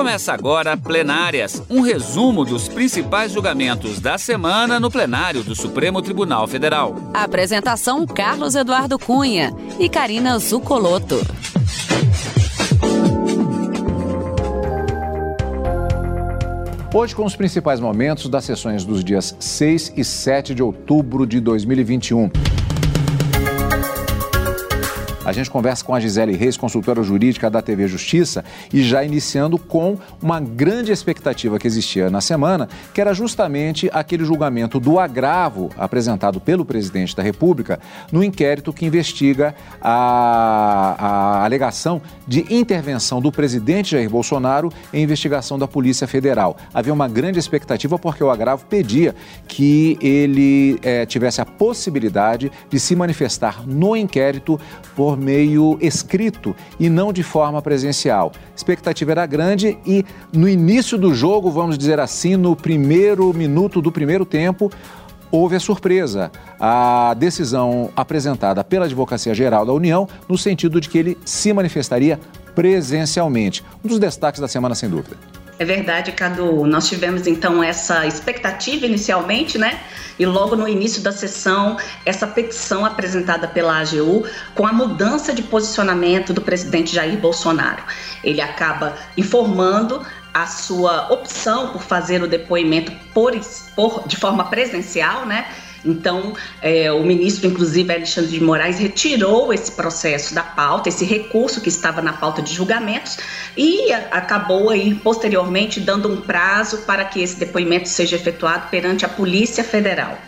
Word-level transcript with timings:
Começa 0.00 0.32
agora 0.32 0.78
Plenárias, 0.78 1.62
um 1.68 1.82
resumo 1.82 2.42
dos 2.42 2.68
principais 2.68 3.32
julgamentos 3.32 4.00
da 4.00 4.16
semana 4.16 4.80
no 4.80 4.90
plenário 4.90 5.44
do 5.44 5.54
Supremo 5.54 6.00
Tribunal 6.00 6.48
Federal. 6.48 6.96
Apresentação 7.12 8.06
Carlos 8.06 8.54
Eduardo 8.54 8.98
Cunha 8.98 9.54
e 9.78 9.90
Karina 9.90 10.38
Zucoloto. 10.38 11.16
Hoje 16.94 17.14
com 17.14 17.26
os 17.26 17.36
principais 17.36 17.78
momentos 17.78 18.26
das 18.26 18.46
sessões 18.46 18.86
dos 18.86 19.04
dias 19.04 19.36
6 19.38 19.92
e 19.98 20.02
7 20.02 20.54
de 20.54 20.62
outubro 20.62 21.26
de 21.26 21.40
2021. 21.40 22.30
A 25.22 25.32
gente 25.32 25.50
conversa 25.50 25.84
com 25.84 25.94
a 25.94 26.00
Gisele 26.00 26.34
Reis, 26.34 26.56
consultora 26.56 27.02
jurídica 27.02 27.50
da 27.50 27.60
TV 27.60 27.86
Justiça, 27.86 28.42
e 28.72 28.82
já 28.82 29.04
iniciando 29.04 29.58
com 29.58 29.98
uma 30.20 30.40
grande 30.40 30.92
expectativa 30.92 31.58
que 31.58 31.66
existia 31.66 32.08
na 32.08 32.22
semana, 32.22 32.68
que 32.94 33.02
era 33.02 33.12
justamente 33.12 33.90
aquele 33.92 34.24
julgamento 34.24 34.80
do 34.80 34.98
agravo 34.98 35.68
apresentado 35.76 36.40
pelo 36.40 36.64
presidente 36.64 37.14
da 37.14 37.22
República 37.22 37.78
no 38.10 38.24
inquérito 38.24 38.72
que 38.72 38.86
investiga 38.86 39.54
a, 39.80 40.96
a 40.98 41.44
alegação 41.44 42.00
de 42.26 42.46
intervenção 42.52 43.20
do 43.20 43.30
presidente 43.30 43.90
Jair 43.90 44.08
Bolsonaro 44.08 44.72
em 44.90 45.02
investigação 45.02 45.58
da 45.58 45.68
Polícia 45.68 46.06
Federal. 46.06 46.56
Havia 46.72 46.94
uma 46.94 47.08
grande 47.08 47.38
expectativa 47.38 47.98
porque 47.98 48.24
o 48.24 48.30
agravo 48.30 48.64
pedia 48.64 49.14
que 49.46 49.98
ele 50.00 50.78
é, 50.82 51.04
tivesse 51.04 51.42
a 51.42 51.44
possibilidade 51.44 52.50
de 52.70 52.80
se 52.80 52.96
manifestar 52.96 53.66
no 53.66 53.94
inquérito 53.94 54.58
por 54.96 55.09
meio 55.16 55.78
escrito 55.80 56.54
e 56.78 56.88
não 56.88 57.12
de 57.12 57.22
forma 57.22 57.60
presencial. 57.60 58.32
A 58.34 58.56
expectativa 58.56 59.12
era 59.12 59.26
grande 59.26 59.78
e 59.86 60.04
no 60.32 60.48
início 60.48 60.96
do 60.98 61.14
jogo, 61.14 61.50
vamos 61.50 61.76
dizer 61.76 62.00
assim, 62.00 62.36
no 62.36 62.54
primeiro 62.54 63.32
minuto 63.32 63.80
do 63.80 63.92
primeiro 63.92 64.24
tempo, 64.24 64.70
houve 65.30 65.56
a 65.56 65.60
surpresa. 65.60 66.30
A 66.58 67.14
decisão 67.14 67.90
apresentada 67.96 68.62
pela 68.64 68.86
Advocacia 68.86 69.34
Geral 69.34 69.64
da 69.64 69.72
União 69.72 70.08
no 70.28 70.36
sentido 70.36 70.80
de 70.80 70.88
que 70.88 70.98
ele 70.98 71.18
se 71.24 71.52
manifestaria 71.52 72.18
presencialmente. 72.54 73.64
Um 73.84 73.88
dos 73.88 73.98
destaques 73.98 74.40
da 74.40 74.48
semana, 74.48 74.74
sem 74.74 74.88
dúvida. 74.88 75.39
É 75.60 75.64
verdade, 75.66 76.10
Cadu. 76.12 76.64
Nós 76.64 76.88
tivemos 76.88 77.26
então 77.26 77.62
essa 77.62 78.06
expectativa 78.06 78.86
inicialmente, 78.86 79.58
né? 79.58 79.78
E 80.18 80.24
logo 80.24 80.56
no 80.56 80.66
início 80.66 81.02
da 81.02 81.12
sessão, 81.12 81.76
essa 82.06 82.26
petição 82.26 82.82
apresentada 82.82 83.46
pela 83.46 83.78
AGU 83.78 84.24
com 84.54 84.66
a 84.66 84.72
mudança 84.72 85.34
de 85.34 85.42
posicionamento 85.42 86.32
do 86.32 86.40
presidente 86.40 86.94
Jair 86.94 87.18
Bolsonaro. 87.18 87.82
Ele 88.24 88.40
acaba 88.40 88.96
informando 89.18 90.00
a 90.32 90.46
sua 90.46 91.12
opção 91.12 91.68
por 91.74 91.82
fazer 91.82 92.22
o 92.22 92.26
depoimento 92.26 92.90
por, 93.12 93.38
por 93.76 94.08
de 94.08 94.16
forma 94.16 94.44
presencial, 94.44 95.26
né? 95.26 95.44
Então, 95.84 96.34
é, 96.60 96.90
o 96.92 97.02
ministro, 97.02 97.48
inclusive, 97.48 97.92
Alexandre 97.92 98.30
de 98.30 98.42
Moraes, 98.42 98.78
retirou 98.78 99.52
esse 99.52 99.72
processo 99.72 100.34
da 100.34 100.42
pauta, 100.42 100.88
esse 100.88 101.04
recurso 101.04 101.60
que 101.60 101.68
estava 101.68 102.02
na 102.02 102.12
pauta 102.12 102.42
de 102.42 102.52
julgamentos, 102.52 103.18
e 103.56 103.92
acabou 104.10 104.70
aí, 104.70 104.94
posteriormente, 104.94 105.80
dando 105.80 106.12
um 106.12 106.20
prazo 106.20 106.78
para 106.78 107.04
que 107.04 107.22
esse 107.22 107.38
depoimento 107.38 107.88
seja 107.88 108.16
efetuado 108.16 108.68
perante 108.70 109.04
a 109.04 109.08
Polícia 109.08 109.64
Federal. 109.64 110.18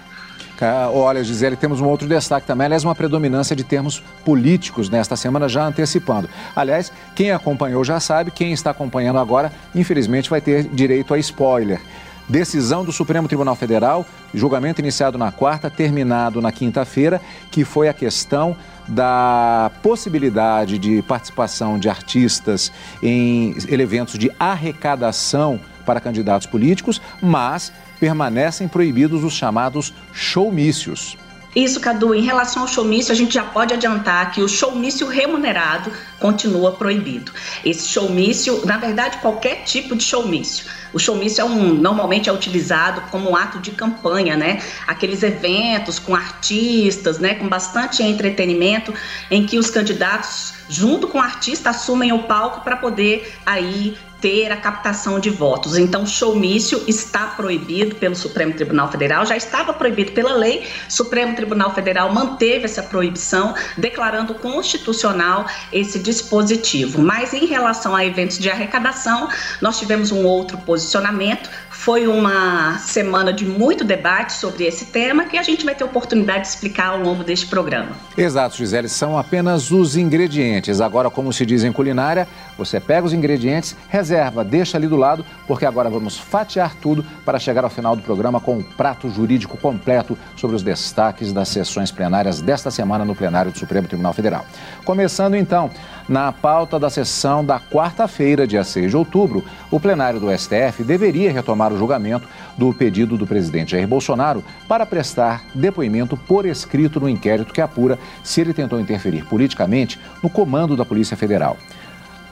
Olha, 0.93 1.25
Gisele, 1.25 1.57
temos 1.57 1.81
um 1.81 1.89
outro 1.89 2.07
destaque 2.07 2.47
também, 2.47 2.67
aliás, 2.67 2.85
uma 2.85 2.95
predominância 2.95 3.57
de 3.57 3.65
termos 3.65 4.01
políticos 4.25 4.89
nesta 4.89 5.17
semana, 5.17 5.49
já 5.49 5.67
antecipando. 5.67 6.31
Aliás, 6.55 6.93
quem 7.17 7.33
acompanhou 7.33 7.83
já 7.83 7.99
sabe, 7.99 8.31
quem 8.31 8.53
está 8.53 8.71
acompanhando 8.71 9.19
agora, 9.19 9.51
infelizmente, 9.75 10.31
vai 10.31 10.41
ter 10.41 10.63
direito 10.69 11.13
a 11.13 11.19
spoiler. 11.19 11.81
Decisão 12.29 12.85
do 12.85 12.93
Supremo 12.93 13.29
Tribunal 13.29 13.55
Federal, 13.55 14.07
julgamento 14.33 14.81
iniciado 14.81 15.19
na 15.19 15.31
quarta, 15.33 15.69
terminado 15.69 16.41
na 16.41 16.53
quinta-feira, 16.53 17.21
que 17.51 17.65
foi 17.65 17.89
a 17.89 17.93
questão 17.93 18.57
da 18.89 19.71
possibilidade 19.83 20.79
de 20.79 21.03
participação 21.03 21.79
de 21.79 21.89
artistas 21.89 22.73
em 23.03 23.55
eventos 23.69 24.19
de 24.19 24.31
arrecadação 24.39 25.61
para 25.85 26.01
candidatos 26.01 26.47
políticos, 26.47 27.01
mas 27.21 27.73
permanecem 27.99 28.67
proibidos 28.67 29.25
os 29.25 29.33
chamados 29.33 29.93
showmícios. 30.13 31.17
Isso, 31.55 31.81
Cadu, 31.81 32.15
em 32.15 32.23
relação 32.23 32.63
ao 32.63 32.69
showmício, 32.69 33.13
a 33.13 33.15
gente 33.15 33.35
já 33.35 33.45
pode 33.45 33.75
adiantar 33.75 34.33
que 34.33 34.41
o 34.41 34.49
showmício 34.49 35.07
remunerado 35.07 35.93
continua 36.19 36.73
proibido. 36.73 37.31
Esse 37.63 37.87
showmício, 37.89 38.65
na 38.65 38.79
verdade, 38.79 39.19
qualquer 39.19 39.65
tipo 39.65 39.95
de 39.95 40.03
showmício. 40.03 40.65
O 40.93 40.99
showmício 40.99 41.43
é 41.43 41.45
um, 41.45 41.75
normalmente 41.75 42.29
é 42.29 42.33
utilizado 42.33 43.03
como 43.11 43.31
um 43.31 43.37
ato 43.37 43.59
de 43.59 43.71
campanha, 43.71 44.37
né? 44.37 44.63
Aqueles 44.87 45.23
eventos 45.23 45.99
com 45.99 46.15
artistas, 46.15 47.19
né, 47.19 47.35
com 47.35 47.49
bastante 47.49 48.03
entretenimento, 48.03 48.93
em 49.31 49.47
que 49.47 49.59
os 49.59 49.71
candidatos, 49.71 50.55
junto 50.69 51.09
com 51.09 51.19
o 51.19 51.21
artista, 51.21 51.71
assumem 51.71 52.13
o 52.13 52.25
palco 52.25 52.61
para 52.61 52.77
poder 52.77 53.35
aí 53.47 53.97
ter 54.23 54.53
a 54.53 54.57
captação 54.57 55.19
de 55.19 55.29
votos. 55.29 55.77
Então, 55.77 56.07
showmício 56.07 56.83
está 56.87 57.27
proibido 57.27 57.97
pelo 57.97 58.15
Supremo 58.15 58.55
Tribunal 58.55 58.91
Federal, 58.91 59.27
já 59.27 59.37
estava 59.37 59.73
proibido 59.75 60.13
pela 60.13 60.33
lei. 60.33 60.65
Supremo 60.89 61.35
Tribunal 61.35 61.75
Federal 61.75 62.15
manteve 62.15 62.65
essa 62.65 62.85
proibição, 62.85 63.55
declarando 63.77 64.33
constitucional 64.35 65.45
esse 65.73 65.99
dispositivo. 65.99 67.03
Mas 67.03 67.35
em 67.35 67.47
relação 67.47 67.97
a 67.97 68.07
eventos 68.07 68.39
de 68.39 68.49
arrecadação, 68.49 69.29
nós 69.61 69.79
tivemos 69.79 70.13
um 70.13 70.25
outro 70.25 70.57
posicionamento. 70.59 71.51
Foi 71.69 72.07
uma 72.07 72.79
semana 72.79 73.33
de 73.33 73.45
muito 73.45 73.83
debate 73.83 74.35
sobre 74.35 74.65
esse 74.65 74.87
tema 74.87 75.25
que 75.25 75.37
a 75.37 75.43
gente 75.43 75.65
vai 75.65 75.75
ter 75.75 75.83
oportunidade 75.83 76.43
de 76.43 76.49
explicar 76.49 76.91
ao 76.91 77.01
longo 77.01 77.25
deste 77.25 77.47
programa. 77.47 77.91
Exato, 78.17 78.57
Gisele, 78.57 78.89
são 78.89 79.19
apenas 79.19 79.73
os 79.73 79.97
ingredientes. 79.97 80.81
Agora, 80.81 81.11
como 81.11 81.33
se 81.33 81.45
diz 81.45 81.65
em 81.65 81.73
culinária, 81.73 82.29
você 82.57 82.79
pega 82.79 83.05
os 83.05 83.13
ingredientes, 83.13 83.75
reserva, 83.89 84.12
deixa 84.45 84.77
ali 84.77 84.87
do 84.87 84.97
lado, 84.97 85.25
porque 85.47 85.65
agora 85.65 85.89
vamos 85.91 86.19
fatiar 86.19 86.75
tudo 86.77 87.05
para 87.25 87.39
chegar 87.39 87.65
ao 87.65 87.71
final 87.71 87.97
do 87.97 88.03
programa 88.03 88.41
com 88.41 88.59
um 88.59 88.63
prato 88.63 89.09
jurídico 89.09 89.57
completo 89.57 90.17
sobre 90.37 90.57
os 90.57 90.63
destaques 90.63 91.33
das 91.33 91.49
sessões 91.49 91.91
plenárias 91.91 92.41
desta 92.41 92.71
semana 92.71 93.05
no 93.05 93.15
plenário 93.15 93.53
do 93.53 93.59
Supremo 93.59 93.89
Tribunal 93.89 94.13
Federal. 94.13 94.45
Começando 94.85 95.35
então, 95.35 95.71
na 96.09 96.33
pauta 96.33 96.79
da 96.79 96.91
sessão 96.91 97.45
da 97.45 97.61
quarta-feira, 97.61 98.47
dia 98.47 98.65
6 98.65 98.91
de 98.91 98.97
outubro, 98.97 99.45
o 99.71 99.79
plenário 99.79 100.21
do 100.21 100.37
STF 100.37 100.83
deveria 100.85 101.33
retomar 101.33 101.73
o 101.73 101.79
julgamento 101.79 102.29
do 102.57 102.73
pedido 102.73 103.17
do 103.17 103.27
presidente 103.27 103.73
Jair 103.73 103.87
Bolsonaro 103.87 104.45
para 104.69 104.85
prestar 104.85 105.43
depoimento 105.55 106.17
por 106.17 106.45
escrito 106.45 107.01
no 107.01 107.09
inquérito 107.09 107.53
que 107.53 107.61
apura 107.61 107.99
se 108.23 108.41
ele 108.41 108.53
tentou 108.53 108.81
interferir 108.81 109.25
politicamente 109.25 109.99
no 110.23 110.29
comando 110.29 110.77
da 110.77 110.85
Polícia 110.85 111.17
Federal. 111.17 111.57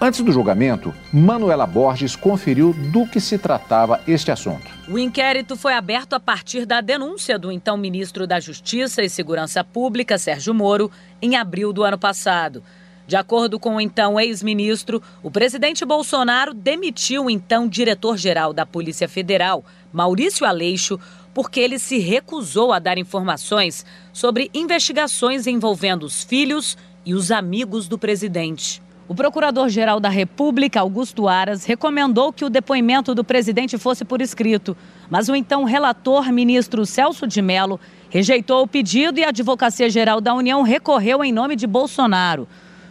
Antes 0.02 0.22
do 0.22 0.32
julgamento, 0.32 0.94
Manuela 1.12 1.66
Borges 1.66 2.16
conferiu 2.16 2.72
do 2.72 3.06
que 3.06 3.20
se 3.20 3.36
tratava 3.36 4.00
este 4.08 4.30
assunto. 4.30 4.66
O 4.88 4.98
inquérito 4.98 5.56
foi 5.56 5.74
aberto 5.74 6.14
a 6.14 6.20
partir 6.20 6.64
da 6.64 6.80
denúncia 6.80 7.38
do 7.38 7.52
então 7.52 7.76
ministro 7.76 8.26
da 8.26 8.40
Justiça 8.40 9.02
e 9.02 9.10
Segurança 9.10 9.62
Pública, 9.62 10.16
Sérgio 10.16 10.54
Moro, 10.54 10.90
em 11.20 11.36
abril 11.36 11.70
do 11.70 11.82
ano 11.82 11.98
passado. 11.98 12.62
De 13.06 13.14
acordo 13.14 13.60
com 13.60 13.76
o 13.76 13.80
então 13.80 14.18
ex-ministro, 14.18 15.02
o 15.22 15.30
presidente 15.30 15.84
Bolsonaro 15.84 16.54
demitiu 16.54 17.26
o 17.26 17.30
então 17.30 17.68
diretor-geral 17.68 18.54
da 18.54 18.64
Polícia 18.64 19.06
Federal, 19.06 19.62
Maurício 19.92 20.46
Aleixo, 20.46 20.98
porque 21.34 21.60
ele 21.60 21.78
se 21.78 21.98
recusou 21.98 22.72
a 22.72 22.78
dar 22.78 22.96
informações 22.96 23.84
sobre 24.14 24.50
investigações 24.54 25.46
envolvendo 25.46 26.04
os 26.04 26.24
filhos 26.24 26.78
e 27.04 27.12
os 27.12 27.30
amigos 27.30 27.86
do 27.86 27.98
presidente. 27.98 28.80
O 29.10 29.14
Procurador-Geral 29.16 29.98
da 29.98 30.08
República, 30.08 30.78
Augusto 30.78 31.26
Aras, 31.26 31.64
recomendou 31.64 32.32
que 32.32 32.44
o 32.44 32.48
depoimento 32.48 33.12
do 33.12 33.24
presidente 33.24 33.76
fosse 33.76 34.04
por 34.04 34.22
escrito, 34.22 34.76
mas 35.10 35.28
o 35.28 35.34
então 35.34 35.64
relator, 35.64 36.30
ministro 36.30 36.86
Celso 36.86 37.26
de 37.26 37.42
Mello, 37.42 37.80
rejeitou 38.08 38.62
o 38.62 38.68
pedido 38.68 39.18
e 39.18 39.24
a 39.24 39.30
Advocacia 39.30 39.90
Geral 39.90 40.20
da 40.20 40.32
União 40.32 40.62
recorreu 40.62 41.24
em 41.24 41.32
nome 41.32 41.56
de 41.56 41.66
Bolsonaro. 41.66 42.46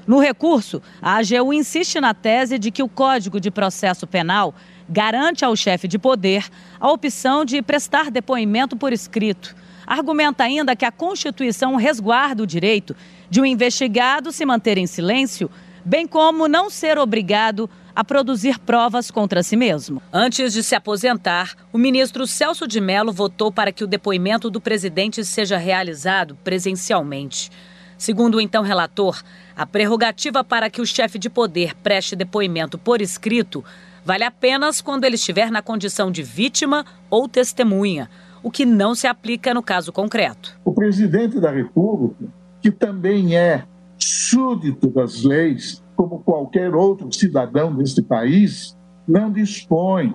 No 0.05 0.19
recurso, 0.19 0.81
a 1.01 1.19
AGU 1.19 1.53
insiste 1.53 2.01
na 2.01 2.13
tese 2.13 2.59
de 2.59 2.69
que 2.69 2.83
o 2.83 2.89
Código 2.89 3.39
de 3.39 3.49
Processo 3.49 4.05
Penal 4.05 4.53
garante 4.89 5.45
ao 5.45 5.55
chefe 5.55 5.87
de 5.87 5.97
poder 5.97 6.49
a 6.81 6.91
opção 6.91 7.45
de 7.45 7.61
prestar 7.61 8.11
depoimento 8.11 8.75
por 8.75 8.91
escrito. 8.91 9.55
Argumenta 9.87 10.43
ainda 10.43 10.75
que 10.75 10.83
a 10.83 10.91
Constituição 10.91 11.77
resguarda 11.77 12.43
o 12.43 12.45
direito 12.45 12.93
de 13.29 13.39
um 13.39 13.45
investigado 13.45 14.33
se 14.33 14.45
manter 14.45 14.77
em 14.77 14.85
silêncio 14.85 15.49
bem 15.83 16.07
como 16.07 16.47
não 16.47 16.69
ser 16.69 16.97
obrigado 16.97 17.69
a 17.95 18.03
produzir 18.03 18.57
provas 18.59 19.11
contra 19.11 19.43
si 19.43 19.55
mesmo. 19.55 20.01
Antes 20.13 20.53
de 20.53 20.63
se 20.63 20.75
aposentar, 20.75 21.55
o 21.73 21.77
ministro 21.77 22.25
Celso 22.25 22.67
de 22.67 22.79
Mello 22.79 23.11
votou 23.11 23.51
para 23.51 23.71
que 23.71 23.83
o 23.83 23.87
depoimento 23.87 24.49
do 24.49 24.61
presidente 24.61 25.23
seja 25.25 25.57
realizado 25.57 26.37
presencialmente. 26.43 27.51
Segundo 27.97 28.35
o 28.35 28.41
então 28.41 28.63
relator, 28.63 29.21
a 29.55 29.65
prerrogativa 29.65 30.41
para 30.43 30.69
que 30.69 30.79
o 30.79 30.85
chefe 30.85 31.19
de 31.19 31.29
poder 31.29 31.75
preste 31.75 32.15
depoimento 32.15 32.77
por 32.77 33.01
escrito 33.01 33.65
vale 34.05 34.23
apenas 34.23 34.79
quando 34.79 35.03
ele 35.03 35.15
estiver 35.15 35.51
na 35.51 35.61
condição 35.61 36.09
de 36.09 36.23
vítima 36.23 36.85
ou 37.09 37.27
testemunha, 37.27 38.09
o 38.41 38.49
que 38.49 38.65
não 38.65 38.95
se 38.95 39.07
aplica 39.07 39.53
no 39.53 39.61
caso 39.61 39.91
concreto. 39.91 40.57
O 40.63 40.73
presidente 40.73 41.39
da 41.41 41.51
República, 41.51 42.31
que 42.61 42.71
também 42.71 43.35
é 43.35 43.65
súdito 43.99 44.87
das 44.87 45.23
leis, 45.23 45.83
como 45.95 46.19
qualquer 46.19 46.73
outro 46.73 47.11
cidadão 47.11 47.75
deste 47.75 48.01
país, 48.01 48.75
não 49.07 49.31
dispõe, 49.31 50.13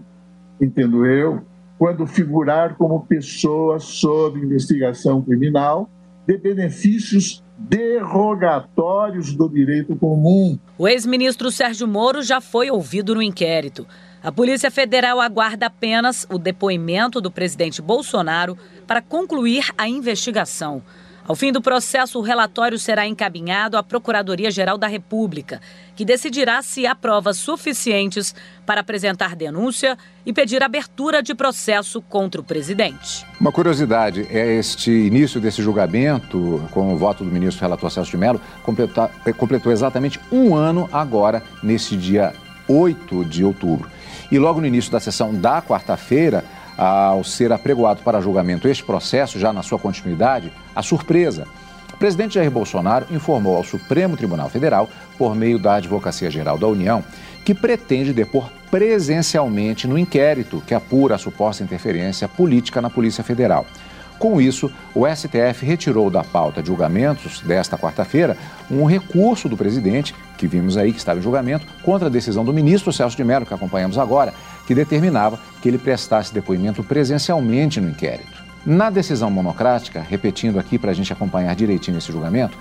entendo 0.60 1.04
eu, 1.04 1.42
quando 1.78 2.06
figurar 2.06 2.76
como 2.76 3.04
pessoa 3.06 3.78
sob 3.78 4.40
investigação 4.40 5.20
criminal, 5.20 5.90
de 6.26 6.38
benefícios 6.38 7.42
derrogatórios 7.58 9.34
do 9.34 9.48
direito 9.48 9.94
comum. 9.96 10.58
O 10.78 10.88
ex-ministro 10.88 11.50
Sérgio 11.50 11.86
Moro 11.86 12.22
já 12.22 12.40
foi 12.40 12.70
ouvido 12.70 13.14
no 13.14 13.22
inquérito. 13.22 13.86
A 14.22 14.32
Polícia 14.32 14.70
Federal 14.70 15.20
aguarda 15.20 15.66
apenas 15.66 16.26
o 16.30 16.38
depoimento 16.38 17.20
do 17.20 17.30
presidente 17.30 17.82
Bolsonaro 17.82 18.56
para 18.86 19.02
concluir 19.02 19.66
a 19.76 19.86
investigação. 19.86 20.82
Ao 21.26 21.34
fim 21.34 21.50
do 21.50 21.62
processo, 21.62 22.18
o 22.18 22.22
relatório 22.22 22.78
será 22.78 23.06
encaminhado 23.06 23.78
à 23.78 23.82
Procuradoria-Geral 23.82 24.76
da 24.76 24.86
República, 24.86 25.58
que 25.96 26.04
decidirá 26.04 26.60
se 26.60 26.86
há 26.86 26.94
provas 26.94 27.38
suficientes 27.38 28.34
para 28.66 28.82
apresentar 28.82 29.34
denúncia 29.34 29.96
e 30.26 30.34
pedir 30.34 30.62
abertura 30.62 31.22
de 31.22 31.34
processo 31.34 32.02
contra 32.02 32.42
o 32.42 32.44
presidente. 32.44 33.24
Uma 33.40 33.50
curiosidade 33.50 34.26
é 34.30 34.58
este 34.58 34.90
início 34.90 35.40
desse 35.40 35.62
julgamento, 35.62 36.62
com 36.70 36.92
o 36.92 36.98
voto 36.98 37.24
do 37.24 37.30
ministro 37.30 37.62
relator 37.62 37.90
Celso 37.90 38.10
de 38.10 38.18
Mello, 38.18 38.40
completou 39.38 39.72
exatamente 39.72 40.20
um 40.30 40.54
ano 40.54 40.90
agora, 40.92 41.42
nesse 41.62 41.96
dia 41.96 42.34
8 42.68 43.24
de 43.24 43.42
outubro. 43.44 43.90
E 44.30 44.38
logo 44.38 44.60
no 44.60 44.66
início 44.66 44.92
da 44.92 45.00
sessão 45.00 45.34
da 45.34 45.62
quarta-feira, 45.62 46.44
ao 46.76 47.22
ser 47.22 47.52
apregoado 47.52 48.02
para 48.02 48.20
julgamento 48.20 48.68
este 48.68 48.84
processo, 48.84 49.38
já 49.38 49.52
na 49.52 49.62
sua 49.62 49.78
continuidade, 49.78 50.52
a 50.74 50.82
surpresa. 50.82 51.46
O 51.92 51.96
presidente 51.96 52.34
Jair 52.34 52.50
Bolsonaro 52.50 53.06
informou 53.10 53.56
ao 53.56 53.62
Supremo 53.62 54.16
Tribunal 54.16 54.48
Federal, 54.48 54.88
por 55.16 55.34
meio 55.36 55.58
da 55.58 55.76
Advocacia 55.76 56.30
Geral 56.30 56.58
da 56.58 56.66
União, 56.66 57.04
que 57.44 57.54
pretende 57.54 58.12
depor 58.12 58.50
presencialmente 58.70 59.86
no 59.86 59.96
inquérito 59.96 60.62
que 60.66 60.74
apura 60.74 61.14
a 61.14 61.18
suposta 61.18 61.62
interferência 61.62 62.26
política 62.26 62.82
na 62.82 62.90
Polícia 62.90 63.22
Federal. 63.22 63.64
Com 64.18 64.40
isso, 64.40 64.70
o 64.94 65.06
STF 65.06 65.64
retirou 65.66 66.08
da 66.08 66.22
pauta 66.22 66.62
de 66.62 66.68
julgamentos 66.68 67.40
desta 67.40 67.76
quarta-feira 67.76 68.36
um 68.70 68.84
recurso 68.84 69.48
do 69.48 69.56
presidente, 69.56 70.14
que 70.38 70.46
vimos 70.46 70.76
aí 70.76 70.92
que 70.92 70.98
estava 70.98 71.18
em 71.18 71.22
julgamento, 71.22 71.66
contra 71.82 72.08
a 72.08 72.10
decisão 72.10 72.44
do 72.44 72.52
ministro 72.52 72.92
Celso 72.92 73.16
de 73.16 73.24
Mello, 73.24 73.44
que 73.44 73.54
acompanhamos 73.54 73.98
agora, 73.98 74.32
que 74.66 74.74
determinava 74.74 75.38
que 75.60 75.68
ele 75.68 75.78
prestasse 75.78 76.32
depoimento 76.32 76.82
presencialmente 76.82 77.80
no 77.80 77.90
inquérito. 77.90 78.44
Na 78.64 78.88
decisão 78.88 79.30
monocrática, 79.30 80.00
repetindo 80.00 80.58
aqui 80.58 80.78
para 80.78 80.90
a 80.90 80.94
gente 80.94 81.12
acompanhar 81.12 81.54
direitinho 81.54 81.98
esse 81.98 82.10
julgamento, 82.10 82.56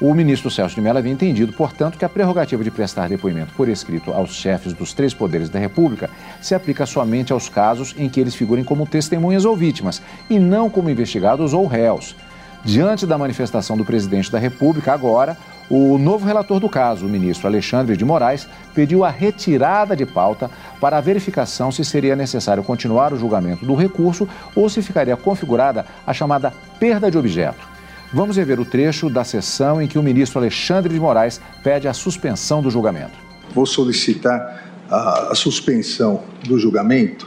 o 0.00 0.12
ministro 0.12 0.50
Celso 0.50 0.74
de 0.74 0.80
Mello 0.80 0.98
havia 0.98 1.12
entendido, 1.12 1.52
portanto, 1.52 1.96
que 1.96 2.04
a 2.04 2.08
prerrogativa 2.08 2.62
de 2.62 2.70
prestar 2.70 3.08
depoimento 3.08 3.54
por 3.54 3.68
escrito 3.68 4.12
aos 4.12 4.34
chefes 4.34 4.72
dos 4.72 4.92
três 4.92 5.14
poderes 5.14 5.48
da 5.48 5.58
República 5.58 6.10
se 6.40 6.54
aplica 6.54 6.84
somente 6.84 7.32
aos 7.32 7.48
casos 7.48 7.94
em 7.96 8.08
que 8.08 8.20
eles 8.20 8.34
figurem 8.34 8.64
como 8.64 8.86
testemunhas 8.86 9.44
ou 9.44 9.56
vítimas, 9.56 10.02
e 10.28 10.38
não 10.38 10.68
como 10.68 10.90
investigados 10.90 11.54
ou 11.54 11.66
réus. 11.66 12.14
Diante 12.62 13.06
da 13.06 13.16
manifestação 13.16 13.76
do 13.76 13.84
presidente 13.84 14.30
da 14.30 14.38
República, 14.38 14.92
agora, 14.92 15.36
o 15.70 15.96
novo 15.98 16.26
relator 16.26 16.60
do 16.60 16.68
caso, 16.68 17.06
o 17.06 17.08
ministro 17.08 17.46
Alexandre 17.46 17.96
de 17.96 18.04
Moraes, 18.04 18.48
pediu 18.74 19.04
a 19.04 19.08
retirada 19.08 19.96
de 19.96 20.04
pauta 20.04 20.50
para 20.80 20.98
a 20.98 21.00
verificação 21.00 21.72
se 21.72 21.84
seria 21.84 22.16
necessário 22.16 22.62
continuar 22.62 23.12
o 23.12 23.18
julgamento 23.18 23.64
do 23.64 23.74
recurso 23.74 24.28
ou 24.54 24.68
se 24.68 24.82
ficaria 24.82 25.16
configurada 25.16 25.86
a 26.06 26.12
chamada 26.12 26.52
perda 26.78 27.10
de 27.10 27.16
objeto. 27.16 27.75
Vamos 28.12 28.36
rever 28.36 28.60
o 28.60 28.64
trecho 28.64 29.10
da 29.10 29.24
sessão 29.24 29.82
em 29.82 29.88
que 29.88 29.98
o 29.98 30.02
ministro 30.02 30.38
Alexandre 30.38 30.92
de 30.94 31.00
Moraes 31.00 31.40
pede 31.62 31.88
a 31.88 31.92
suspensão 31.92 32.62
do 32.62 32.70
julgamento. 32.70 33.18
Vou 33.52 33.66
solicitar 33.66 34.64
a, 34.88 35.32
a 35.32 35.34
suspensão 35.34 36.22
do 36.44 36.58
julgamento 36.58 37.26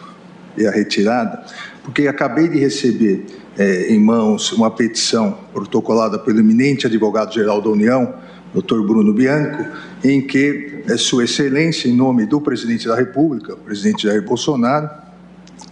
e 0.57 0.65
a 0.65 0.71
retirada, 0.71 1.43
porque 1.83 2.07
acabei 2.07 2.47
de 2.47 2.57
receber 2.57 3.25
é, 3.57 3.93
em 3.93 3.99
mãos 3.99 4.51
uma 4.53 4.71
petição 4.71 5.37
protocolada 5.53 6.17
pelo 6.17 6.39
eminente 6.39 6.87
advogado-geral 6.87 7.61
da 7.61 7.69
União, 7.69 8.13
Dr. 8.53 8.81
Bruno 8.81 9.13
Bianco, 9.13 9.65
em 10.03 10.21
que 10.25 10.83
é, 10.87 10.97
Sua 10.97 11.25
Excelência, 11.25 11.89
em 11.89 11.95
nome 11.95 12.25
do 12.25 12.39
presidente 12.39 12.87
da 12.87 12.95
República, 12.95 13.55
presidente 13.55 14.03
Jair 14.03 14.23
Bolsonaro, 14.23 14.89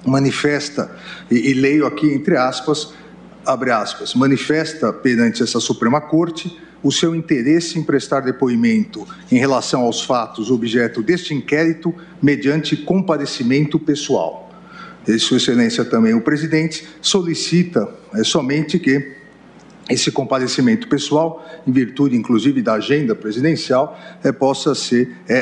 manifesta, 0.05 0.91
e, 1.31 1.49
e 1.49 1.53
leio 1.53 1.85
aqui 1.85 2.13
entre 2.13 2.35
aspas, 2.35 2.93
abre 3.47 3.71
aspas, 3.71 4.13
manifesta 4.13 4.91
perante 4.91 5.41
essa 5.41 5.59
Suprema 5.59 6.01
Corte 6.01 6.55
o 6.83 6.91
seu 6.91 7.15
interesse 7.15 7.79
em 7.79 7.83
prestar 7.83 8.19
depoimento 8.19 9.07
em 9.31 9.37
relação 9.37 9.81
aos 9.81 10.03
fatos 10.03 10.51
objeto 10.51 11.01
deste 11.01 11.33
inquérito 11.33 11.95
mediante 12.21 12.75
comparecimento 12.75 13.79
pessoal. 13.79 14.51
E 15.07 15.17
Sua 15.17 15.37
Excelência 15.37 15.85
também 15.85 16.13
o 16.13 16.21
presidente 16.21 16.87
solicita 17.01 17.89
é, 18.13 18.23
somente 18.23 18.77
que 18.77 19.15
esse 19.89 20.11
comparecimento 20.11 20.89
pessoal, 20.89 21.45
em 21.65 21.71
virtude 21.71 22.17
inclusive 22.17 22.61
da 22.61 22.73
agenda 22.73 23.15
presidencial, 23.15 23.97
é, 24.21 24.33
possa 24.33 24.75
ser 24.75 25.15
é, 25.29 25.37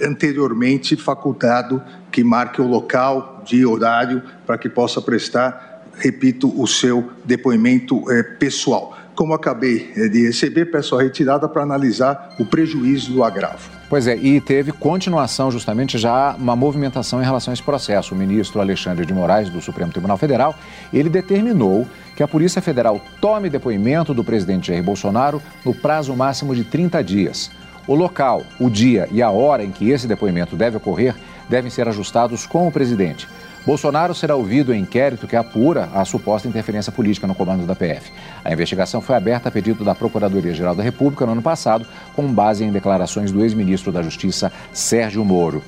é, 0.00 0.06
anteriormente 0.06 0.96
facultado 0.96 1.82
que 2.10 2.24
marque 2.24 2.62
o 2.62 2.66
local, 2.66 3.42
dia, 3.44 3.68
horário, 3.68 4.22
para 4.46 4.56
que 4.56 4.70
possa 4.70 5.02
prestar 5.02 5.73
repito, 5.98 6.52
o 6.60 6.66
seu 6.66 7.10
depoimento 7.24 8.10
é, 8.10 8.22
pessoal. 8.22 8.96
Como 9.14 9.32
acabei 9.32 9.92
eh, 9.96 10.08
de 10.08 10.26
receber, 10.26 10.66
peço 10.66 10.98
a 10.98 11.02
retirada 11.02 11.48
para 11.48 11.62
analisar 11.62 12.34
o 12.38 12.44
prejuízo 12.44 13.12
do 13.12 13.22
agravo. 13.22 13.70
Pois 13.88 14.08
é, 14.08 14.16
e 14.16 14.40
teve 14.40 14.72
continuação 14.72 15.52
justamente 15.52 15.96
já 15.98 16.34
uma 16.34 16.56
movimentação 16.56 17.22
em 17.22 17.24
relação 17.24 17.52
a 17.52 17.54
esse 17.54 17.62
processo. 17.62 18.12
O 18.12 18.18
ministro 18.18 18.60
Alexandre 18.60 19.06
de 19.06 19.14
Moraes, 19.14 19.48
do 19.48 19.60
Supremo 19.60 19.92
Tribunal 19.92 20.18
Federal, 20.18 20.56
ele 20.92 21.08
determinou 21.08 21.86
que 22.16 22.22
a 22.24 22.28
Polícia 22.28 22.60
Federal 22.60 23.00
tome 23.20 23.48
depoimento 23.48 24.12
do 24.12 24.24
presidente 24.24 24.68
Jair 24.68 24.82
Bolsonaro 24.82 25.40
no 25.64 25.72
prazo 25.72 26.12
máximo 26.16 26.52
de 26.52 26.64
30 26.64 27.04
dias. 27.04 27.52
O 27.86 27.94
local, 27.94 28.42
o 28.58 28.68
dia 28.68 29.08
e 29.12 29.22
a 29.22 29.30
hora 29.30 29.62
em 29.62 29.70
que 29.70 29.90
esse 29.90 30.08
depoimento 30.08 30.56
deve 30.56 30.78
ocorrer 30.78 31.14
devem 31.48 31.70
ser 31.70 31.86
ajustados 31.86 32.46
com 32.46 32.66
o 32.66 32.72
presidente. 32.72 33.28
Bolsonaro 33.66 34.14
será 34.14 34.36
ouvido 34.36 34.74
em 34.74 34.82
inquérito 34.82 35.26
que 35.26 35.34
apura 35.34 35.88
a 35.94 36.04
suposta 36.04 36.46
interferência 36.46 36.92
política 36.92 37.26
no 37.26 37.34
comando 37.34 37.66
da 37.66 37.74
PF. 37.74 38.12
A 38.44 38.52
investigação 38.52 39.00
foi 39.00 39.16
aberta 39.16 39.48
a 39.48 39.52
pedido 39.52 39.82
da 39.82 39.94
Procuradoria-Geral 39.94 40.74
da 40.74 40.82
República 40.82 41.24
no 41.24 41.32
ano 41.32 41.42
passado, 41.42 41.86
com 42.14 42.26
base 42.26 42.62
em 42.62 42.70
declarações 42.70 43.32
do 43.32 43.42
ex-ministro 43.42 43.90
da 43.90 44.02
Justiça, 44.02 44.52
Sérgio 44.72 45.24
Moro. 45.24 45.62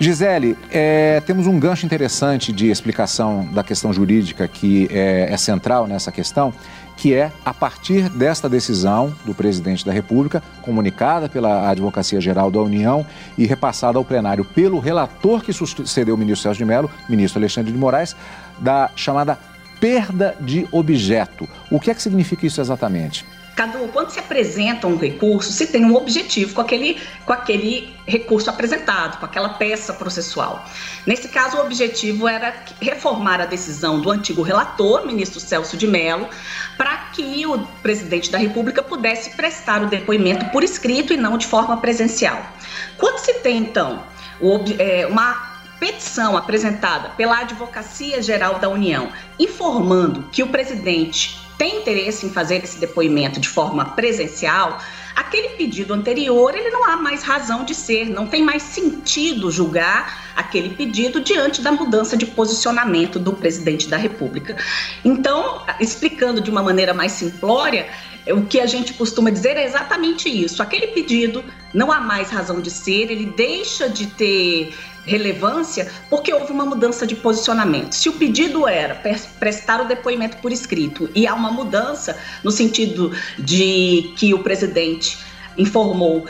Gisele, 0.00 0.56
é, 0.72 1.22
temos 1.24 1.46
um 1.46 1.58
gancho 1.58 1.86
interessante 1.86 2.52
de 2.52 2.68
explicação 2.68 3.46
da 3.52 3.62
questão 3.62 3.92
jurídica 3.92 4.48
que 4.48 4.88
é, 4.90 5.28
é 5.30 5.36
central 5.36 5.86
nessa 5.86 6.10
questão, 6.10 6.52
que 6.96 7.14
é 7.14 7.32
a 7.44 7.52
partir 7.52 8.08
desta 8.08 8.48
decisão 8.48 9.14
do 9.24 9.34
presidente 9.34 9.84
da 9.84 9.92
República, 9.92 10.42
comunicada 10.62 11.28
pela 11.28 11.68
Advocacia 11.68 12.20
Geral 12.20 12.50
da 12.50 12.60
União 12.60 13.04
e 13.36 13.46
repassada 13.46 13.98
ao 13.98 14.04
plenário 14.04 14.44
pelo 14.44 14.78
relator 14.78 15.42
que 15.42 15.52
sucedeu 15.52 16.14
o 16.14 16.18
ministro 16.18 16.42
Celso 16.42 16.58
de 16.58 16.64
Mello, 16.64 16.90
ministro 17.08 17.40
Alexandre 17.40 17.72
de 17.72 17.78
Moraes, 17.78 18.14
da 18.58 18.90
chamada 18.94 19.38
perda 19.80 20.36
de 20.40 20.66
objeto. 20.70 21.48
O 21.70 21.78
que 21.78 21.90
é 21.90 21.94
que 21.94 22.02
significa 22.02 22.46
isso 22.46 22.60
exatamente? 22.60 23.24
Cadu, 23.54 23.88
quando 23.92 24.10
se 24.10 24.18
apresenta 24.18 24.86
um 24.86 24.96
recurso, 24.96 25.52
se 25.52 25.68
tem 25.68 25.84
um 25.84 25.94
objetivo 25.94 26.54
com 26.54 26.60
aquele, 26.60 27.00
com 27.24 27.32
aquele 27.32 27.94
recurso 28.04 28.50
apresentado, 28.50 29.18
com 29.18 29.26
aquela 29.26 29.50
peça 29.50 29.92
processual. 29.92 30.64
Nesse 31.06 31.28
caso, 31.28 31.56
o 31.56 31.60
objetivo 31.60 32.26
era 32.26 32.52
reformar 32.80 33.40
a 33.40 33.46
decisão 33.46 34.00
do 34.00 34.10
antigo 34.10 34.42
relator, 34.42 35.06
ministro 35.06 35.38
Celso 35.38 35.76
de 35.76 35.86
Mello, 35.86 36.28
para 36.76 36.96
que 37.12 37.46
o 37.46 37.58
presidente 37.80 38.30
da 38.30 38.38
República 38.38 38.82
pudesse 38.82 39.30
prestar 39.36 39.82
o 39.82 39.86
depoimento 39.86 40.46
por 40.46 40.64
escrito 40.64 41.12
e 41.12 41.16
não 41.16 41.38
de 41.38 41.46
forma 41.46 41.76
presencial. 41.76 42.44
Quando 42.98 43.18
se 43.18 43.34
tem, 43.34 43.58
então, 43.58 44.02
é, 44.78 45.06
uma 45.06 45.54
petição 45.78 46.36
apresentada 46.36 47.10
pela 47.10 47.40
Advocacia 47.40 48.20
Geral 48.20 48.58
da 48.58 48.68
União 48.68 49.10
informando 49.38 50.24
que 50.32 50.42
o 50.42 50.48
presidente 50.48 51.43
tem 51.56 51.80
interesse 51.80 52.26
em 52.26 52.30
fazer 52.30 52.62
esse 52.62 52.78
depoimento 52.78 53.40
de 53.40 53.48
forma 53.48 53.84
presencial, 53.84 54.78
aquele 55.14 55.50
pedido 55.50 55.94
anterior 55.94 56.54
ele 56.54 56.70
não 56.70 56.84
há 56.84 56.96
mais 56.96 57.22
razão 57.22 57.64
de 57.64 57.74
ser, 57.74 58.08
não 58.08 58.26
tem 58.26 58.42
mais 58.42 58.62
sentido 58.62 59.50
julgar 59.50 60.32
aquele 60.34 60.70
pedido 60.70 61.20
diante 61.20 61.62
da 61.62 61.70
mudança 61.70 62.16
de 62.16 62.26
posicionamento 62.26 63.18
do 63.18 63.32
presidente 63.32 63.88
da 63.88 63.96
República. 63.96 64.56
Então, 65.04 65.62
explicando 65.78 66.40
de 66.40 66.50
uma 66.50 66.62
maneira 66.62 66.92
mais 66.92 67.12
simplória, 67.12 67.86
o 68.26 68.42
que 68.42 68.58
a 68.58 68.66
gente 68.66 68.94
costuma 68.94 69.30
dizer 69.30 69.56
é 69.56 69.64
exatamente 69.64 70.28
isso. 70.28 70.62
Aquele 70.62 70.88
pedido 70.88 71.44
não 71.72 71.92
há 71.92 72.00
mais 72.00 72.30
razão 72.30 72.60
de 72.60 72.70
ser, 72.70 73.10
ele 73.10 73.26
deixa 73.26 73.88
de 73.88 74.06
ter 74.06 74.74
relevância 75.04 75.90
porque 76.08 76.32
houve 76.32 76.52
uma 76.52 76.64
mudança 76.64 77.06
de 77.06 77.14
posicionamento. 77.14 77.94
Se 77.94 78.08
o 78.08 78.12
pedido 78.14 78.66
era 78.66 79.00
prestar 79.38 79.80
o 79.80 79.84
depoimento 79.86 80.36
por 80.38 80.52
escrito 80.52 81.10
e 81.14 81.26
há 81.26 81.34
uma 81.34 81.50
mudança 81.50 82.16
no 82.42 82.50
sentido 82.50 83.12
de 83.38 84.12
que 84.16 84.34
o 84.34 84.40
presidente 84.40 85.18
informou 85.56 86.26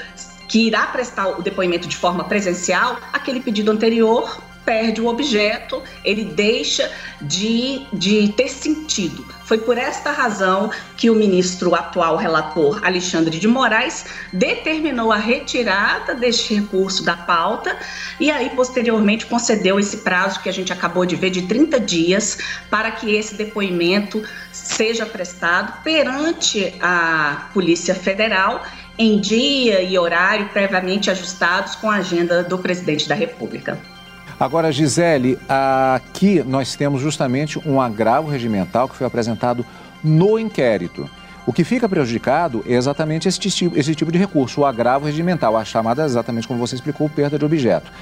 que 0.48 0.66
irá 0.66 0.86
prestar 0.86 1.28
o 1.28 1.42
depoimento 1.42 1.88
de 1.88 1.96
forma 1.96 2.24
presencial, 2.24 2.98
aquele 3.12 3.40
pedido 3.40 3.70
anterior 3.70 4.40
perde 4.64 5.00
o 5.00 5.06
objeto, 5.06 5.82
ele 6.04 6.24
deixa 6.24 6.90
de, 7.20 7.86
de 7.92 8.28
ter 8.32 8.48
sentido. 8.48 9.24
Foi 9.44 9.58
por 9.58 9.76
esta 9.76 10.10
razão 10.10 10.70
que 10.96 11.10
o 11.10 11.14
ministro 11.14 11.74
atual 11.74 12.16
relator 12.16 12.80
Alexandre 12.82 13.38
de 13.38 13.46
Moraes 13.46 14.06
determinou 14.32 15.12
a 15.12 15.16
retirada 15.16 16.14
deste 16.14 16.54
recurso 16.54 17.04
da 17.04 17.16
pauta 17.16 17.76
e 18.18 18.30
aí 18.30 18.50
posteriormente 18.50 19.26
concedeu 19.26 19.78
esse 19.78 19.98
prazo 19.98 20.40
que 20.40 20.48
a 20.48 20.52
gente 20.52 20.72
acabou 20.72 21.04
de 21.04 21.14
ver 21.14 21.30
de 21.30 21.42
30 21.42 21.78
dias 21.78 22.38
para 22.70 22.90
que 22.90 23.14
esse 23.14 23.34
depoimento 23.34 24.22
seja 24.50 25.04
prestado 25.04 25.82
perante 25.82 26.74
a 26.80 27.48
Polícia 27.52 27.94
Federal 27.94 28.64
em 28.98 29.20
dia 29.20 29.82
e 29.82 29.98
horário 29.98 30.48
previamente 30.50 31.10
ajustados 31.10 31.74
com 31.74 31.90
a 31.90 31.96
agenda 31.96 32.42
do 32.42 32.58
presidente 32.58 33.08
da 33.08 33.14
República. 33.14 33.93
Agora, 34.38 34.72
Gisele, 34.72 35.38
aqui 35.48 36.42
nós 36.42 36.74
temos 36.74 37.00
justamente 37.00 37.58
um 37.66 37.80
agravo 37.80 38.28
regimental 38.28 38.88
que 38.88 38.96
foi 38.96 39.06
apresentado 39.06 39.64
no 40.02 40.38
inquérito. 40.38 41.08
O 41.46 41.52
que 41.52 41.62
fica 41.62 41.88
prejudicado 41.88 42.64
é 42.66 42.72
exatamente 42.72 43.28
esse 43.28 43.38
tipo, 43.38 43.78
esse 43.78 43.94
tipo 43.94 44.10
de 44.10 44.18
recurso, 44.18 44.62
o 44.62 44.66
agravo 44.66 45.06
regimental, 45.06 45.56
a 45.56 45.64
chamada, 45.64 46.04
exatamente 46.04 46.48
como 46.48 46.58
você 46.58 46.74
explicou, 46.74 47.08
perda 47.08 47.38
de 47.38 47.44
objeto. 47.44 47.92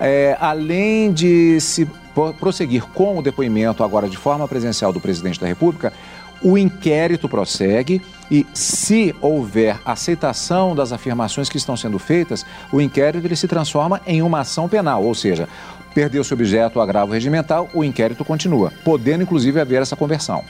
É, 0.00 0.36
além 0.40 1.12
de 1.12 1.60
se 1.60 1.88
prosseguir 2.38 2.82
com 2.86 3.18
o 3.18 3.22
depoimento 3.22 3.82
agora 3.84 4.08
de 4.08 4.16
forma 4.16 4.46
presencial 4.46 4.92
do 4.92 5.00
presidente 5.00 5.40
da 5.40 5.46
República, 5.46 5.92
o 6.42 6.56
inquérito 6.56 7.28
prossegue 7.28 8.00
e, 8.30 8.46
se 8.54 9.14
houver 9.20 9.80
aceitação 9.84 10.74
das 10.74 10.92
afirmações 10.92 11.48
que 11.48 11.56
estão 11.56 11.76
sendo 11.76 11.98
feitas, 11.98 12.44
o 12.72 12.80
inquérito 12.80 13.26
ele 13.26 13.36
se 13.36 13.48
transforma 13.48 14.00
em 14.06 14.22
uma 14.22 14.40
ação 14.40 14.68
penal, 14.68 15.02
ou 15.02 15.14
seja, 15.14 15.48
perdeu-se 15.98 16.32
objeto 16.32 16.78
o 16.78 16.80
agravo 16.80 17.12
regimental, 17.12 17.68
o 17.74 17.82
inquérito 17.82 18.24
continua, 18.24 18.72
podendo 18.84 19.24
inclusive 19.24 19.60
haver 19.60 19.82
essa 19.82 19.96
conversão. 19.96 20.44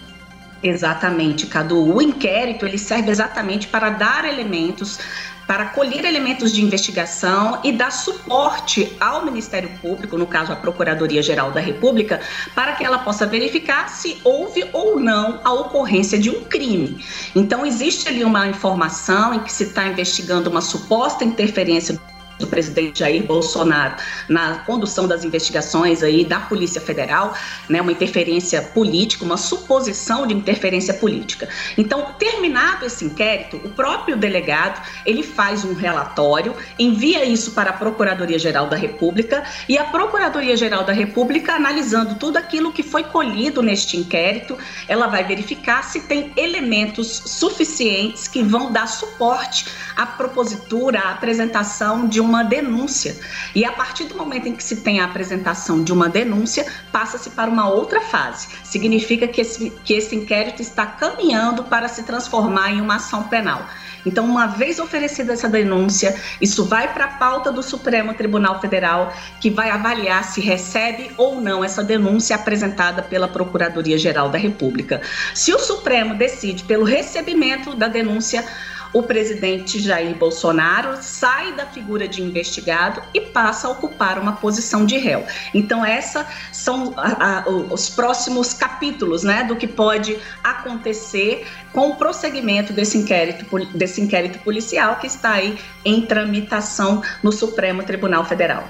Exatamente, 0.62 1.46
Cadu. 1.46 1.82
O 1.94 2.02
inquérito 2.02 2.66
ele 2.66 2.76
serve 2.76 3.10
exatamente 3.10 3.66
para 3.66 3.88
dar 3.88 4.26
elementos 4.26 4.98
para 5.46 5.64
colher 5.64 6.04
elementos 6.04 6.52
de 6.52 6.62
investigação 6.62 7.60
e 7.64 7.72
dar 7.72 7.90
suporte 7.90 8.94
ao 9.00 9.24
Ministério 9.24 9.70
Público, 9.80 10.18
no 10.18 10.26
caso 10.26 10.52
a 10.52 10.56
Procuradoria-Geral 10.56 11.52
da 11.52 11.60
República, 11.60 12.20
para 12.54 12.72
que 12.72 12.84
ela 12.84 12.98
possa 12.98 13.26
verificar 13.26 13.88
se 13.88 14.18
houve 14.22 14.68
ou 14.74 15.00
não 15.00 15.40
a 15.42 15.50
ocorrência 15.54 16.18
de 16.18 16.28
um 16.28 16.44
crime. 16.44 17.02
Então, 17.34 17.64
existe 17.64 18.06
ali 18.06 18.22
uma 18.22 18.46
informação 18.46 19.32
em 19.32 19.40
que 19.40 19.50
se 19.50 19.62
está 19.62 19.86
investigando 19.86 20.50
uma 20.50 20.60
suposta 20.60 21.24
interferência 21.24 21.98
do 22.38 22.46
presidente 22.46 23.00
Jair 23.00 23.24
Bolsonaro 23.24 23.96
na 24.28 24.58
condução 24.60 25.06
das 25.08 25.24
investigações 25.24 26.02
aí 26.02 26.24
da 26.24 26.40
Polícia 26.40 26.80
Federal, 26.80 27.34
né, 27.68 27.80
uma 27.80 27.92
interferência 27.92 28.62
política, 28.62 29.24
uma 29.24 29.36
suposição 29.36 30.26
de 30.26 30.34
interferência 30.34 30.94
política. 30.94 31.48
Então, 31.76 32.14
terminado 32.18 32.86
esse 32.86 33.04
inquérito, 33.04 33.56
o 33.64 33.70
próprio 33.70 34.16
delegado, 34.16 34.80
ele 35.04 35.22
faz 35.22 35.64
um 35.64 35.74
relatório, 35.74 36.54
envia 36.78 37.24
isso 37.24 37.52
para 37.52 37.70
a 37.70 37.72
Procuradoria-Geral 37.72 38.68
da 38.68 38.76
República 38.76 39.44
e 39.68 39.76
a 39.76 39.84
Procuradoria-Geral 39.84 40.84
da 40.84 40.92
República, 40.92 41.54
analisando 41.54 42.14
tudo 42.14 42.36
aquilo 42.36 42.72
que 42.72 42.82
foi 42.82 43.04
colhido 43.04 43.62
neste 43.62 43.96
inquérito, 43.96 44.56
ela 44.86 45.06
vai 45.06 45.24
verificar 45.24 45.82
se 45.82 46.00
tem 46.00 46.32
elementos 46.36 47.22
suficientes 47.26 48.28
que 48.28 48.42
vão 48.42 48.72
dar 48.72 48.86
suporte 48.86 49.66
à 49.96 50.06
propositura, 50.06 51.00
à 51.00 51.12
apresentação 51.12 52.06
de 52.06 52.20
um 52.20 52.27
uma 52.28 52.44
denúncia. 52.44 53.16
E 53.54 53.64
a 53.64 53.72
partir 53.72 54.04
do 54.04 54.16
momento 54.16 54.46
em 54.46 54.54
que 54.54 54.62
se 54.62 54.76
tem 54.76 55.00
a 55.00 55.04
apresentação 55.04 55.82
de 55.82 55.92
uma 55.92 56.08
denúncia, 56.08 56.66
passa-se 56.92 57.30
para 57.30 57.50
uma 57.50 57.68
outra 57.68 58.00
fase. 58.00 58.48
Significa 58.62 59.26
que 59.26 59.40
esse, 59.40 59.70
que 59.84 59.94
esse 59.94 60.14
inquérito 60.14 60.62
está 60.62 60.86
caminhando 60.86 61.64
para 61.64 61.88
se 61.88 62.02
transformar 62.02 62.70
em 62.70 62.80
uma 62.80 62.96
ação 62.96 63.24
penal. 63.24 63.66
Então, 64.06 64.24
uma 64.24 64.46
vez 64.46 64.78
oferecida 64.78 65.32
essa 65.32 65.48
denúncia, 65.48 66.16
isso 66.40 66.64
vai 66.64 66.92
para 66.92 67.04
a 67.06 67.08
pauta 67.08 67.50
do 67.50 67.62
Supremo 67.62 68.14
Tribunal 68.14 68.60
Federal, 68.60 69.12
que 69.40 69.50
vai 69.50 69.70
avaliar 69.70 70.24
se 70.24 70.40
recebe 70.40 71.10
ou 71.16 71.40
não 71.40 71.64
essa 71.64 71.82
denúncia 71.82 72.36
apresentada 72.36 73.02
pela 73.02 73.28
Procuradoria-Geral 73.28 74.28
da 74.28 74.38
República. 74.38 75.02
Se 75.34 75.52
o 75.52 75.58
Supremo 75.58 76.14
decide 76.14 76.64
pelo 76.64 76.84
recebimento 76.84 77.74
da 77.74 77.88
denúncia, 77.88 78.44
o 78.92 79.02
presidente 79.02 79.78
Jair 79.78 80.14
Bolsonaro 80.16 80.98
sai 81.00 81.52
da 81.52 81.66
figura 81.66 82.08
de 82.08 82.22
investigado 82.22 83.02
e 83.12 83.20
passa 83.20 83.68
a 83.68 83.70
ocupar 83.70 84.18
uma 84.18 84.32
posição 84.32 84.84
de 84.84 84.96
réu. 84.96 85.24
Então, 85.54 85.84
esses 85.84 86.24
são 86.52 86.94
a, 86.96 87.40
a, 87.40 87.48
os 87.48 87.88
próximos 87.90 88.54
capítulos 88.54 89.22
né, 89.22 89.44
do 89.44 89.56
que 89.56 89.66
pode 89.66 90.18
acontecer 90.42 91.46
com 91.72 91.90
o 91.90 91.96
prosseguimento 91.96 92.72
desse 92.72 92.96
inquérito, 92.96 93.44
desse 93.74 94.00
inquérito 94.00 94.38
policial 94.40 94.96
que 94.96 95.06
está 95.06 95.32
aí 95.32 95.58
em 95.84 96.02
tramitação 96.02 97.02
no 97.22 97.32
Supremo 97.32 97.82
Tribunal 97.82 98.24
Federal. 98.24 98.66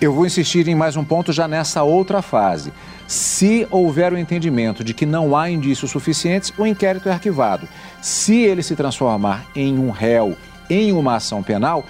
Eu 0.00 0.12
vou 0.12 0.24
insistir 0.24 0.68
em 0.68 0.76
mais 0.76 0.96
um 0.96 1.02
ponto 1.02 1.32
já 1.32 1.48
nessa 1.48 1.82
outra 1.82 2.22
fase. 2.22 2.72
Se 3.08 3.66
houver 3.68 4.12
o 4.12 4.18
entendimento 4.18 4.84
de 4.84 4.94
que 4.94 5.04
não 5.04 5.36
há 5.36 5.50
indícios 5.50 5.90
suficientes, 5.90 6.52
o 6.56 6.64
inquérito 6.64 7.08
é 7.08 7.12
arquivado. 7.12 7.68
Se 8.00 8.36
ele 8.36 8.62
se 8.62 8.76
transformar 8.76 9.44
em 9.56 9.76
um 9.76 9.90
réu 9.90 10.36
em 10.70 10.92
uma 10.92 11.16
ação 11.16 11.42
penal, 11.42 11.84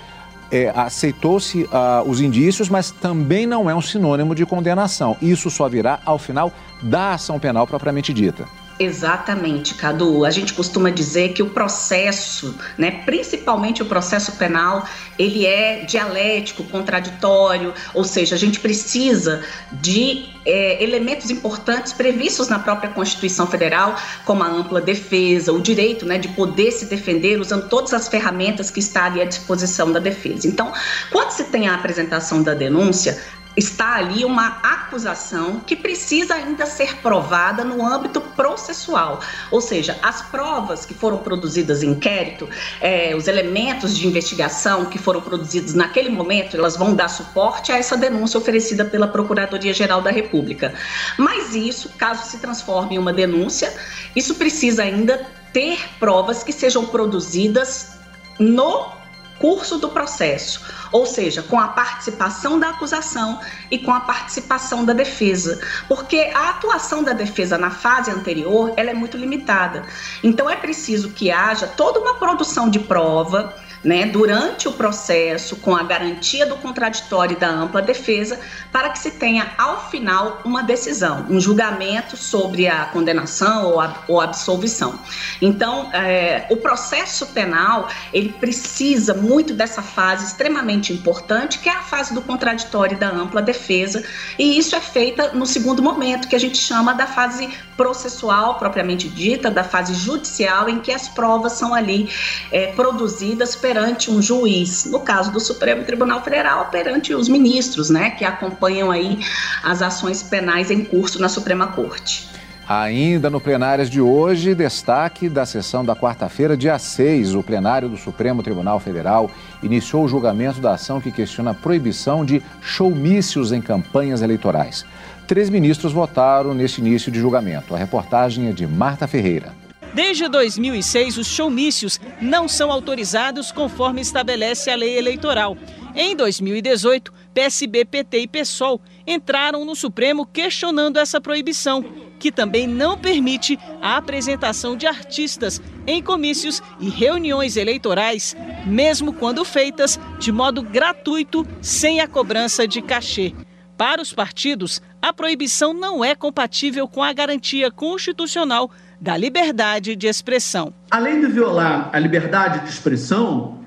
é, 0.51 0.73
aceitou-se 0.75 1.65
uh, 1.65 2.09
os 2.09 2.23
indícios, 2.23 2.71
mas 2.71 2.91
também 2.91 3.47
não 3.47 3.69
é 3.69 3.75
um 3.75 3.83
sinônimo 3.83 4.35
de 4.35 4.47
condenação. 4.47 5.15
Isso 5.21 5.51
só 5.51 5.69
virá 5.69 6.01
ao 6.07 6.19
final 6.19 6.51
da 6.81 7.13
ação 7.13 7.39
penal 7.39 7.67
propriamente 7.67 8.15
dita. 8.15 8.47
Exatamente, 8.79 9.75
Cadu. 9.75 10.25
A 10.25 10.31
gente 10.31 10.55
costuma 10.55 10.91
dizer 10.91 11.33
que 11.33 11.43
o 11.43 11.51
processo, 11.51 12.55
né, 12.77 13.03
principalmente 13.05 13.83
o 13.83 13.87
processo 13.87 14.33
penal, 14.33 14.87
ele 15.19 15.45
é 15.45 15.85
dialético, 15.85 16.63
contraditório, 16.63 17.75
ou 17.93 18.05
seja, 18.05 18.37
a 18.37 18.39
gente 18.39 18.61
precisa 18.61 19.43
de 19.73 20.27
é, 20.47 20.83
elementos 20.83 21.29
importantes 21.29 21.93
previstos 21.93 22.47
na 22.49 22.61
própria 22.61 22.91
Constituição 22.91 23.49
Federal, 23.49 23.97
como 24.25 24.45
a 24.45 24.47
ampla 24.47 24.81
defesa, 24.81 25.53
o 25.53 25.61
direito 25.61 26.07
né, 26.07 26.17
de 26.17 26.29
poder 26.29 26.71
se 26.71 26.87
defender 26.87 27.41
usando 27.41 27.69
todas 27.69 27.93
as 27.93 28.07
ferramentas 28.07 28.71
que 28.71 28.79
estão 28.79 29.03
ali 29.03 29.21
à 29.21 29.25
disposição 29.25 29.91
da 29.91 29.99
defesa. 29.99 30.47
Então, 30.47 30.73
quando 31.11 31.31
se 31.33 31.45
tem 31.45 31.67
a 31.67 31.75
apresentação 31.75 32.45
da 32.45 32.55
denúncia, 32.55 33.21
está 33.59 33.97
ali 33.97 34.25
uma 34.25 34.61
acusação 34.63 35.61
que 35.61 35.75
precisa 35.75 36.35
ainda 36.35 36.65
ser 36.65 36.97
provada 36.99 37.65
no 37.65 37.85
âmbito 37.85 38.21
processual. 38.21 39.21
Ou 39.51 39.61
seja, 39.61 39.99
as 40.03 40.23
provas 40.23 40.87
que 40.87 40.95
foram 40.95 41.19
produzidas 41.19 41.83
em 41.83 41.89
inquérito, 41.89 42.49
é, 42.81 43.15
os 43.17 43.27
elementos 43.27 43.97
de 43.97 44.07
investigação 44.07 44.85
que 44.85 44.99
foram 44.99 45.21
produzidos 45.21 45.75
naquele 45.75 46.09
momento, 46.09 46.57
elas 46.57 46.77
vão 46.77 46.95
dar 46.95 47.09
suporte 47.09 47.73
a 47.73 47.79
essa 47.79 47.97
denúncia 47.97 48.39
oferecida 48.39 48.85
pela 48.85 49.09
Procuradoria-Geral 49.09 50.01
da 50.01 50.11
República. 50.11 50.75
Mas 51.17 51.55
isso, 51.55 51.91
caso 51.99 52.25
se 52.31 52.39
transforme 52.39 52.95
em 52.95 52.99
uma 52.99 53.13
denúncia, 53.13 53.75
isso 54.15 54.37
precisa 54.37 54.85
ainda 54.85 55.27
ter 55.53 55.81
provas 55.99 56.45
que 56.45 56.53
sejam 56.53 56.87
produzidas 56.87 57.99
no 58.39 58.99
curso 59.39 59.79
do 59.79 59.89
processo, 59.89 60.61
ou 60.93 61.07
seja, 61.07 61.43
com 61.43 61.59
a 61.59 61.69
participação 61.69 62.59
da 62.59 62.71
acusação 62.71 63.41
e 63.71 63.79
com 63.79 63.93
a 63.93 64.01
participação 64.01 64.85
da 64.85 64.93
defesa, 64.93 65.61
porque 65.89 66.31
a 66.35 66.51
atuação 66.51 67.03
da 67.03 67.13
defesa 67.13 67.59
na 67.59 67.71
fase 67.71 68.11
anterior 68.11 68.73
ela 68.77 68.91
é 68.91 68.95
muito 68.95 69.17
limitada. 69.17 69.85
Então 70.23 70.49
é 70.49 70.57
preciso 70.57 71.11
que 71.11 71.31
haja 71.31 71.67
toda 71.67 72.01
uma 72.01 72.15
produção 72.15 72.69
de 72.69 72.79
prova 72.79 73.55
né, 73.83 74.07
durante 74.07 74.69
o 74.69 74.73
processo, 74.73 75.57
com 75.57 75.75
a 75.75 75.83
garantia 75.83 76.47
do 76.47 76.57
contraditório 76.57 77.37
e 77.37 77.41
da 77.41 77.49
ampla 77.49 77.81
defesa, 77.81 78.39
para 78.73 78.91
que 78.91 78.99
se 78.99 79.13
tenha, 79.13 79.53
ao 79.57 79.89
final, 79.91 80.41
uma 80.45 80.63
decisão, 80.63 81.27
um 81.31 81.41
julgamento 81.41 82.17
sobre 82.17 82.67
a 82.67 82.87
condenação 82.87 83.67
ou, 83.67 83.81
a, 83.81 83.95
ou 84.09 84.21
absolvição. 84.21 84.99
Então, 85.41 85.91
é, 85.93 86.47
o 86.51 86.57
processo 86.57 87.27
penal, 87.29 87.89
ele 88.13 88.31
precisa 88.31 89.15
muito 89.29 89.53
dessa 89.53 89.83
fase 89.83 90.25
extremamente 90.25 90.91
importante, 90.91 91.59
que 91.59 91.69
é 91.69 91.73
a 91.73 91.83
fase 91.83 92.15
do 92.15 92.23
contraditório 92.23 92.97
e 92.97 92.99
da 92.99 93.11
ampla 93.11 93.43
defesa, 93.43 94.03
e 94.39 94.59
isso 94.59 94.75
é 94.75 94.81
feita 94.81 95.33
no 95.35 95.45
segundo 95.45 95.83
momento, 95.83 96.27
que 96.27 96.35
a 96.35 96.41
gente 96.41 96.57
chama 96.57 96.95
da 96.95 97.07
fase 97.07 97.51
processual 97.77 98.59
propriamente 98.59 99.07
dita, 99.07 99.51
da 99.51 99.63
fase 99.63 99.93
judicial, 99.93 100.69
em 100.69 100.81
que 100.81 100.91
as 100.91 101.09
provas 101.09 101.53
são 101.53 101.75
ali 101.75 102.09
é, 102.51 102.69
produzidas 102.69 103.55
perante 103.55 104.11
um 104.11 104.23
juiz, 104.23 104.87
no 104.87 105.01
caso 105.01 105.31
do 105.31 105.39
Supremo 105.39 105.85
Tribunal 105.85 106.25
Federal, 106.25 106.71
perante 106.71 107.15
os 107.15 107.29
ministros, 107.29 107.91
né, 107.91 108.11
que 108.11 108.25
acompanham 108.25 108.91
aí 108.91 109.19
as 109.63 109.83
ações 109.83 110.23
penais 110.23 110.71
em 110.71 110.85
curso 110.85 111.21
na 111.21 111.29
Suprema 111.29 111.67
Corte. 111.69 112.39
Ainda 112.69 113.31
no 113.31 113.41
plenárias 113.41 113.89
de 113.89 113.99
hoje, 113.99 114.55
destaque 114.55 115.27
da 115.27 115.47
sessão 115.47 115.83
da 115.83 115.97
quarta-feira, 115.97 116.55
dia 116.55 116.79
6, 116.79 117.35
o 117.35 117.43
plenário 117.43 117.89
do 117.89 117.97
Supremo 117.97 118.43
Tribunal 118.43 118.79
Federal 118.79 119.31
iniciou 119.63 120.05
o 120.05 120.09
julgamento 120.09 120.61
da 120.61 120.75
ação 120.75 121.01
que 121.01 121.11
questiona 121.11 121.53
a 121.53 121.55
proibição 121.55 122.27
de 122.27 122.43
showmícios 122.61 123.53
em 123.53 123.63
campanhas 123.63 124.21
eleitorais. 124.21 124.85
Três 125.27 125.49
ministros 125.49 125.95
votaram 125.95 126.53
nesse 126.53 126.83
início 126.83 127.11
de 127.11 127.19
julgamento. 127.19 127.75
A 127.75 127.79
reportagem 127.79 128.49
é 128.49 128.53
de 128.53 128.67
Marta 128.67 129.09
Ferreira. 129.09 129.55
Desde 129.95 130.29
2006, 130.29 131.17
os 131.17 131.27
showmícios 131.27 131.99
não 132.21 132.47
são 132.47 132.71
autorizados 132.71 133.51
conforme 133.51 134.03
estabelece 134.03 134.71
a 134.71 134.77
lei 134.77 134.99
eleitoral. 134.99 135.57
Em 135.97 136.15
2018, 136.15 137.15
PSB, 137.33 137.87
PT 137.87 138.21
e 138.21 138.29
PSOL 138.29 138.79
entraram 139.07 139.65
no 139.65 139.75
Supremo 139.75 140.27
questionando 140.27 140.99
essa 140.99 141.19
proibição, 141.19 141.83
que 142.19 142.33
também 142.33 142.67
não 142.67 142.99
permite 142.99 143.59
a 143.81 143.97
apresentação 143.97 144.77
de 144.77 144.87
artistas 144.87 145.63
em 145.87 146.03
comícios 146.03 146.63
e 146.81 146.89
reuniões 146.89 147.57
eleitorais, 147.57 148.37
mesmo 148.67 149.13
quando 149.13 149.45
feitas 149.45 149.99
de 150.19 150.33
modo 150.33 150.63
gratuito, 150.63 151.47
sem 151.61 152.01
a 152.01 152.09
cobrança 152.09 152.67
de 152.67 152.83
cachê. 152.83 153.35
Para 153.77 154.03
os 154.03 154.13
partidos, 154.13 154.83
a 155.01 155.13
proibição 155.13 155.73
não 155.73 156.05
é 156.05 156.15
compatível 156.15 156.89
com 156.89 157.03
a 157.03 157.13
garantia 157.13 157.71
constitucional 157.71 158.71
da 159.01 159.17
liberdade 159.17 159.95
de 159.95 160.09
expressão. 160.09 160.75
Além 160.91 161.21
de 161.21 161.29
violar 161.29 161.89
a 161.93 161.99
liberdade 161.99 162.65
de 162.65 162.71
expressão, 162.71 163.59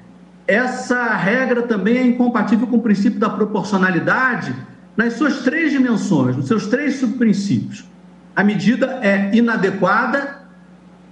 essa 0.46 1.16
regra 1.16 1.62
também 1.62 1.98
é 1.98 2.06
incompatível 2.06 2.68
com 2.68 2.76
o 2.76 2.82
princípio 2.82 3.20
da 3.20 3.30
proporcionalidade 3.30 4.54
nas 4.98 5.14
suas 5.14 5.44
três 5.44 5.72
dimensões, 5.72 6.36
nos 6.36 6.48
seus 6.48 6.68
três 6.68 7.00
subprincípios. 7.00 7.86
A 8.36 8.44
medida 8.44 9.00
é 9.02 9.30
inadequada, 9.34 10.42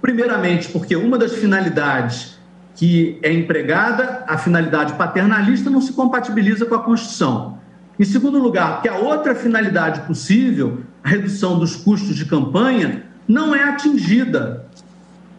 primeiramente, 0.00 0.68
porque 0.68 0.96
uma 0.96 1.18
das 1.18 1.32
finalidades 1.32 2.38
que 2.74 3.18
é 3.22 3.30
empregada, 3.32 4.24
a 4.26 4.38
finalidade 4.38 4.94
paternalista, 4.94 5.68
não 5.68 5.82
se 5.82 5.92
compatibiliza 5.92 6.64
com 6.64 6.74
a 6.74 6.82
Constituição. 6.82 7.58
Em 7.98 8.04
segundo 8.04 8.38
lugar, 8.38 8.74
porque 8.74 8.88
a 8.88 8.96
outra 8.96 9.34
finalidade 9.34 10.00
possível, 10.06 10.80
a 11.04 11.08
redução 11.10 11.58
dos 11.58 11.76
custos 11.76 12.16
de 12.16 12.24
campanha, 12.24 13.02
não 13.28 13.54
é 13.54 13.62
atingida 13.64 14.64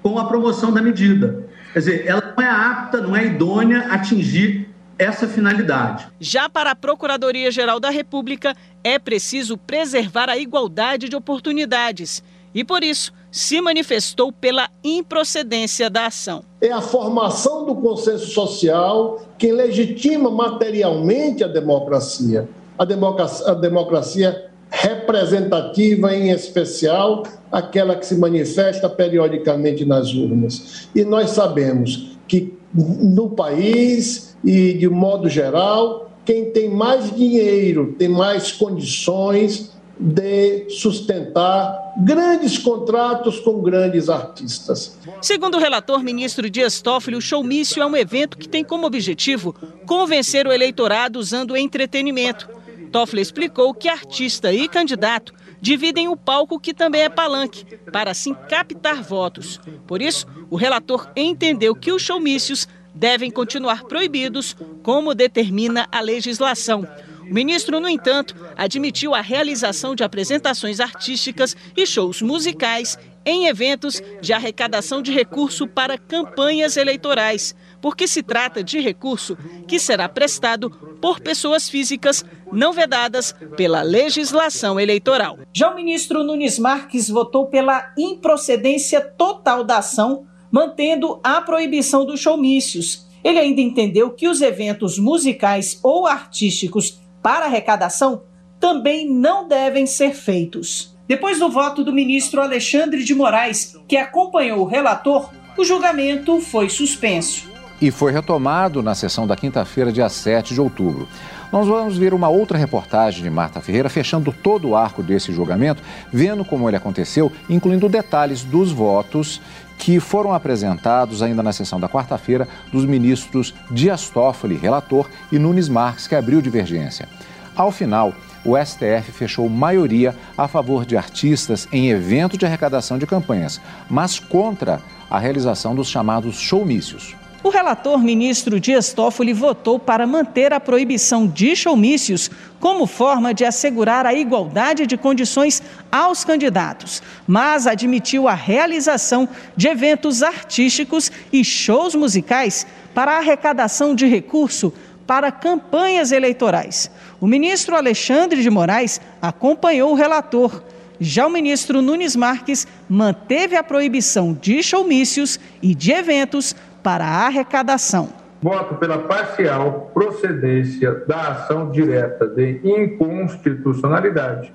com 0.04 0.20
a 0.20 0.26
promoção 0.26 0.72
da 0.72 0.82
medida. 0.82 1.48
Quer 1.74 1.80
dizer, 1.80 2.06
ela 2.06 2.34
não 2.38 2.44
é 2.44 2.50
apta, 2.50 3.02
não 3.02 3.16
é 3.16 3.26
idônea 3.26 3.88
a 3.90 3.96
atingir 3.96 4.70
essa 5.00 5.28
finalidade. 5.28 6.08
Já 6.20 6.48
para 6.48 6.72
a 6.72 6.76
Procuradoria-Geral 6.76 7.80
da 7.80 7.90
República, 7.90 8.56
é 8.84 9.00
preciso 9.00 9.58
preservar 9.58 10.30
a 10.30 10.38
igualdade 10.38 11.10
de 11.10 11.16
oportunidades 11.16 12.24
e, 12.54 12.64
por 12.64 12.84
isso, 12.84 13.14
se 13.32 13.62
manifestou 13.62 14.32
pela 14.32 14.70
improcedência 14.84 15.90
da 15.90 16.08
ação. 16.08 16.44
É 16.60 16.72
a 16.72 16.82
formação 16.82 17.66
do 17.66 17.76
consenso 17.76 18.28
social 18.28 19.22
que 19.38 19.52
legitima 19.52 20.30
materialmente 20.30 21.44
a 21.44 21.48
democracia. 21.48 22.48
A 22.78 22.84
democracia, 22.84 23.48
a 23.48 23.54
democracia 23.54 24.52
representativa, 24.70 26.16
em 26.16 26.32
especial 26.32 27.24
aquela 27.52 27.96
que 27.96 28.06
se 28.06 28.18
manifesta 28.18 28.90
periodicamente 28.90 29.86
nas 29.86 30.14
urnas. 30.14 30.90
E 30.96 31.04
nós 31.04 31.32
sabemos 31.32 32.18
que 32.28 32.58
no 32.74 33.30
país 33.30 34.36
e 34.44 34.74
de 34.74 34.90
modo 34.90 35.30
geral, 35.30 36.11
quem 36.32 36.50
tem 36.50 36.70
mais 36.70 37.14
dinheiro, 37.14 37.94
tem 38.00 38.08
mais 38.08 38.54
condições 38.54 39.70
de 40.00 40.70
sustentar 40.70 41.94
grandes 41.98 42.58
contratos 42.58 43.42
com 43.42 43.62
grandes 43.62 44.08
artistas. 44.08 44.98
Segundo 45.22 45.58
o 45.58 45.60
relator 45.60 46.02
ministro 46.02 46.50
Dias 46.50 46.82
Toffoli, 46.82 47.18
o 47.18 47.22
showmício 47.22 47.84
é 47.84 47.86
um 47.86 47.98
evento 47.98 48.38
que 48.38 48.48
tem 48.48 48.64
como 48.64 48.88
objetivo 48.88 49.54
convencer 49.86 50.48
o 50.48 50.54
eleitorado 50.54 51.20
usando 51.20 51.58
entretenimento 51.58 52.48
Toffoli 52.92 53.22
explicou 53.22 53.74
que 53.74 53.88
artista 53.88 54.52
e 54.52 54.68
candidato 54.68 55.34
dividem 55.62 56.10
o 56.10 56.18
palco 56.18 56.60
que 56.60 56.74
também 56.74 57.02
é 57.02 57.10
palanque, 57.10 57.64
para 57.92 58.12
assim 58.12 58.34
captar 58.34 59.02
votos. 59.02 59.60
Por 59.88 60.02
isso, 60.02 60.28
o 60.50 60.58
relator 60.58 61.10
entendeu 61.16 61.74
que 61.74 61.92
os 61.92 62.02
showmícios 62.02 62.68
devem 62.94 63.32
continuar 63.32 63.84
proibidos, 63.84 64.56
como 64.84 65.16
determina 65.16 65.88
a 65.92 66.02
legislação. 66.02 66.88
O 67.22 67.34
ministro, 67.34 67.80
no 67.80 67.88
entanto, 67.88 68.36
admitiu 68.58 69.16
a 69.16 69.22
realização 69.22 69.96
de 69.96 70.04
apresentações 70.04 70.80
artísticas 70.80 71.56
e 71.78 71.86
shows 71.86 72.22
musicais 72.22 72.98
em 73.26 73.48
eventos 73.48 74.02
de 74.22 74.34
arrecadação 74.34 75.02
de 75.02 75.12
recurso 75.12 75.68
para 75.68 75.98
campanhas 75.98 76.76
eleitorais, 76.76 77.56
porque 77.80 78.08
se 78.08 78.22
trata 78.22 78.64
de 78.64 78.80
recurso 78.80 79.38
que 79.68 79.80
será 79.80 80.10
prestado 80.10 80.70
por 81.02 81.20
pessoas 81.20 81.70
físicas 81.70 82.26
não 82.52 82.74
vedadas 82.74 83.34
pela 83.56 83.82
legislação 83.82 84.80
eleitoral. 84.80 85.40
Já 85.54 85.72
o 85.72 85.76
ministro 85.76 86.24
Nunes 86.24 86.60
Marques 86.60 87.10
votou 87.10 87.48
pela 87.48 87.94
improcedência 87.98 89.00
total 89.00 89.64
da 89.64 89.78
ação, 89.78 90.28
mantendo 90.52 91.20
a 91.24 91.42
proibição 91.42 92.06
dos 92.06 92.20
showmícios. 92.20 93.08
Ele 93.24 93.40
ainda 93.40 93.62
entendeu 93.62 94.12
que 94.12 94.28
os 94.28 94.42
eventos 94.42 95.00
musicais 95.00 95.80
ou 95.82 96.06
artísticos 96.06 97.00
para 97.22 97.46
arrecadação 97.46 98.24
também 98.60 99.10
não 99.10 99.48
devem 99.48 99.86
ser 99.86 100.14
feitos. 100.14 100.96
Depois 101.08 101.40
do 101.40 101.50
voto 101.50 101.84
do 101.84 101.94
ministro 101.94 102.42
Alexandre 102.42 103.04
de 103.04 103.16
Moraes, 103.16 103.76
que 103.88 103.98
acompanhou 103.98 104.60
o 104.60 104.66
relator, 104.66 105.30
o 105.58 105.64
julgamento 105.64 106.40
foi 106.40 106.70
suspenso 106.70 107.52
e 107.82 107.90
foi 107.90 108.12
retomado 108.12 108.84
na 108.84 108.94
sessão 108.94 109.26
da 109.26 109.36
quinta-feira, 109.36 109.92
dia 109.92 110.08
7 110.08 110.54
de 110.54 110.62
outubro. 110.62 111.08
Nós 111.52 111.68
vamos 111.68 111.98
ver 111.98 112.14
uma 112.14 112.30
outra 112.30 112.58
reportagem 112.58 113.24
de 113.24 113.30
Marta 113.30 113.60
Ferreira 113.60 113.90
fechando 113.90 114.32
todo 114.32 114.70
o 114.70 114.76
arco 114.76 115.02
desse 115.04 115.34
julgamento, 115.34 115.82
vendo 116.14 116.46
como 116.46 116.70
ele 116.70 116.78
aconteceu, 116.78 117.30
incluindo 117.50 117.90
detalhes 117.90 118.44
dos 118.44 118.72
votos 118.72 119.42
que 119.82 120.00
foram 120.00 120.32
apresentados 120.32 121.24
ainda 121.24 121.42
na 121.42 121.52
sessão 121.52 121.80
da 121.80 121.90
quarta-feira 121.90 122.48
dos 122.72 122.86
ministros 122.86 123.52
Dias 123.72 124.10
Toffoli, 124.10 124.56
relator, 124.56 125.10
e 125.32 125.40
Nunes 125.40 125.68
Marques, 125.68 126.06
que 126.06 126.14
abriu 126.14 126.40
divergência. 126.40 127.10
Ao 127.56 127.72
final, 127.72 128.14
o 128.46 128.56
STF 128.56 129.12
fechou 129.12 129.50
maioria 129.50 130.16
a 130.38 130.48
favor 130.48 130.86
de 130.86 130.96
artistas 130.96 131.68
em 131.72 131.90
eventos 131.90 132.38
de 132.38 132.46
arrecadação 132.46 133.00
de 133.00 133.08
campanhas, 133.08 133.60
mas 133.90 134.20
contra 134.20 134.80
a 135.10 135.18
realização 135.18 135.74
dos 135.74 135.90
chamados 135.90 136.36
showmícios. 136.36 137.16
O 137.44 137.50
relator 137.50 137.98
ministro 137.98 138.60
Dias 138.60 138.94
Toffoli 138.94 139.34
votou 139.34 139.80
para 139.80 140.06
manter 140.06 140.54
a 140.54 140.60
proibição 140.60 141.26
de 141.26 141.56
showmícios 141.56 142.30
como 142.60 142.86
forma 142.86 143.34
de 143.34 143.44
assegurar 143.44 144.06
a 144.06 144.14
igualdade 144.14 144.86
de 144.86 144.96
condições 144.96 145.60
aos 145.92 146.24
candidatos, 146.24 147.02
mas 147.28 147.66
admitiu 147.66 148.28
a 148.28 148.36
realização 148.36 149.28
de 149.58 149.68
eventos 149.68 150.22
artísticos 150.22 151.12
e 151.34 151.44
shows 151.44 151.96
musicais 151.96 152.68
para 152.94 153.18
arrecadação 153.18 153.96
de 153.96 154.06
recurso 154.06 154.72
para 155.08 155.32
campanhas 155.32 156.12
eleitorais. 156.12 156.92
O 157.20 157.26
ministro 157.26 157.76
Alexandre 157.76 158.44
de 158.44 158.50
Moraes 158.52 159.02
acompanhou 159.20 159.92
o 159.92 159.96
relator. 159.96 160.62
Já 161.00 161.26
o 161.26 161.32
ministro 161.32 161.82
Nunes 161.82 162.16
Marques 162.16 162.68
manteve 162.88 163.56
a 163.56 163.64
proibição 163.64 164.38
de 164.40 164.62
showmícios 164.62 165.40
e 165.60 165.74
de 165.74 165.92
eventos 165.92 166.56
para 166.82 167.06
a 167.06 167.28
arrecadação. 167.28 168.10
Voto 168.42 168.76
pela 168.76 168.98
parcial 168.98 169.92
procedência 169.94 171.04
da 171.08 171.30
ação 171.30 171.70
direta 171.70 172.28
de 172.28 172.60
inconstitucionalidade 172.64 174.52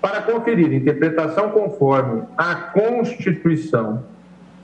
para 0.00 0.22
conferir 0.22 0.72
interpretação 0.72 1.50
conforme 1.50 2.24
a 2.36 2.54
Constituição 2.56 4.02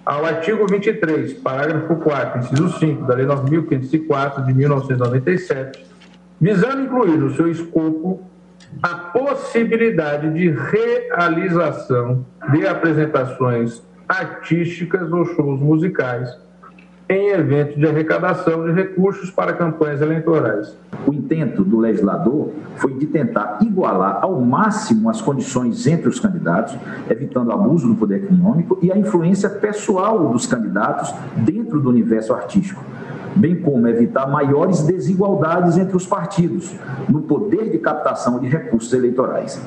ao 0.04 0.24
artigo 0.24 0.66
23, 0.66 1.34
parágrafo 1.34 1.94
4, 1.96 2.40
inciso 2.40 2.78
5 2.78 3.04
da 3.04 3.14
Lei 3.14 3.26
9.504 3.26 4.46
de 4.46 4.54
1997, 4.54 5.86
visando 6.40 6.82
incluir 6.82 7.18
no 7.18 7.34
seu 7.34 7.48
escopo 7.48 8.20
a 8.82 8.94
possibilidade 8.94 10.32
de 10.32 10.50
realização 10.50 12.24
de 12.50 12.66
apresentações 12.66 13.82
artísticas 14.08 15.12
ou 15.12 15.24
shows 15.26 15.60
musicais 15.60 16.34
em 17.08 17.30
eventos 17.30 17.76
de 17.76 17.86
arrecadação 17.86 18.66
de 18.66 18.72
recursos 18.72 19.30
para 19.30 19.54
campanhas 19.54 20.02
eleitorais. 20.02 20.76
O 21.06 21.12
intento 21.12 21.64
do 21.64 21.78
legislador 21.78 22.50
foi 22.76 22.92
de 22.94 23.06
tentar 23.06 23.58
igualar 23.62 24.18
ao 24.20 24.38
máximo 24.40 25.08
as 25.08 25.22
condições 25.22 25.86
entre 25.86 26.08
os 26.08 26.20
candidatos, 26.20 26.76
evitando 27.08 27.50
abuso 27.50 27.88
do 27.88 27.94
poder 27.94 28.24
econômico 28.24 28.78
e 28.82 28.92
a 28.92 28.98
influência 28.98 29.48
pessoal 29.48 30.28
dos 30.28 30.46
candidatos 30.46 31.14
dentro 31.36 31.80
do 31.80 31.88
universo 31.88 32.34
artístico 32.34 32.82
bem 33.38 33.54
como 33.56 33.86
evitar 33.86 34.26
maiores 34.26 34.82
desigualdades 34.82 35.78
entre 35.78 35.96
os 35.96 36.06
partidos 36.06 36.74
no 37.08 37.22
poder 37.22 37.70
de 37.70 37.78
captação 37.78 38.40
de 38.40 38.48
recursos 38.48 38.92
eleitorais. 38.92 39.60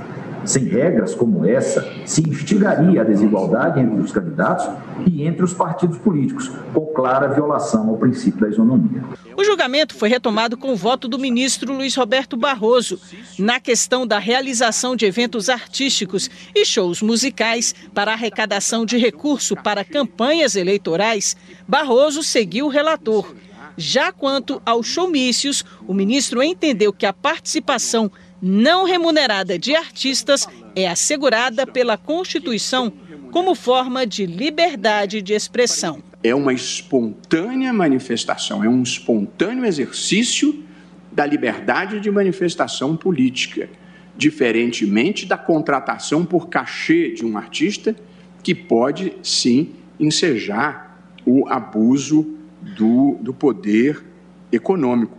Sem 0.43 0.65
regras 0.65 1.13
como 1.13 1.45
essa, 1.45 1.93
se 2.05 2.21
instigaria 2.21 3.01
a 3.01 3.03
desigualdade 3.03 3.79
entre 3.79 4.01
os 4.01 4.11
candidatos 4.11 4.67
e 5.05 5.23
entre 5.23 5.43
os 5.43 5.53
partidos 5.53 5.97
políticos, 5.99 6.51
com 6.73 6.85
clara 6.87 7.27
violação 7.27 7.89
ao 7.89 7.97
princípio 7.97 8.41
da 8.41 8.49
isonomia. 8.49 9.03
O 9.37 9.43
julgamento 9.43 9.95
foi 9.95 10.09
retomado 10.09 10.57
com 10.57 10.73
o 10.73 10.75
voto 10.75 11.07
do 11.07 11.19
ministro 11.19 11.73
Luiz 11.73 11.95
Roberto 11.95 12.35
Barroso 12.35 12.99
na 13.37 13.59
questão 13.59 14.05
da 14.05 14.19
realização 14.19 14.95
de 14.95 15.05
eventos 15.05 15.49
artísticos 15.49 16.29
e 16.55 16.65
shows 16.65 17.01
musicais 17.01 17.73
para 17.93 18.13
arrecadação 18.13 18.85
de 18.85 18.97
recurso 18.97 19.55
para 19.55 19.85
campanhas 19.85 20.55
eleitorais. 20.55 21.35
Barroso 21.67 22.23
seguiu 22.23 22.65
o 22.65 22.69
relator. 22.69 23.33
Já 23.77 24.11
quanto 24.11 24.61
aos 24.65 24.87
showmícios, 24.87 25.63
o 25.87 25.93
ministro 25.93 26.43
entendeu 26.43 26.91
que 26.91 27.05
a 27.05 27.13
participação 27.13 28.11
não 28.41 28.85
remunerada 28.85 29.59
de 29.59 29.75
artistas 29.75 30.47
é 30.75 30.87
assegurada 30.87 31.67
pela 31.67 31.97
Constituição 31.97 32.91
como 33.31 33.53
forma 33.53 34.05
de 34.05 34.25
liberdade 34.25 35.21
de 35.21 35.33
expressão. 35.33 36.01
É 36.23 36.33
uma 36.33 36.53
espontânea 36.53 37.71
manifestação, 37.71 38.63
é 38.63 38.69
um 38.69 38.81
espontâneo 38.81 39.65
exercício 39.65 40.63
da 41.11 41.25
liberdade 41.25 41.99
de 41.99 42.09
manifestação 42.09 42.95
política, 42.95 43.69
diferentemente 44.17 45.25
da 45.25 45.37
contratação 45.37 46.25
por 46.25 46.49
cachê 46.49 47.11
de 47.11 47.25
um 47.25 47.37
artista, 47.37 47.95
que 48.43 48.55
pode 48.55 49.13
sim 49.21 49.71
ensejar 49.99 50.99
o 51.25 51.47
abuso 51.47 52.35
do, 52.61 53.17
do 53.21 53.33
poder 53.33 54.03
econômico. 54.51 55.17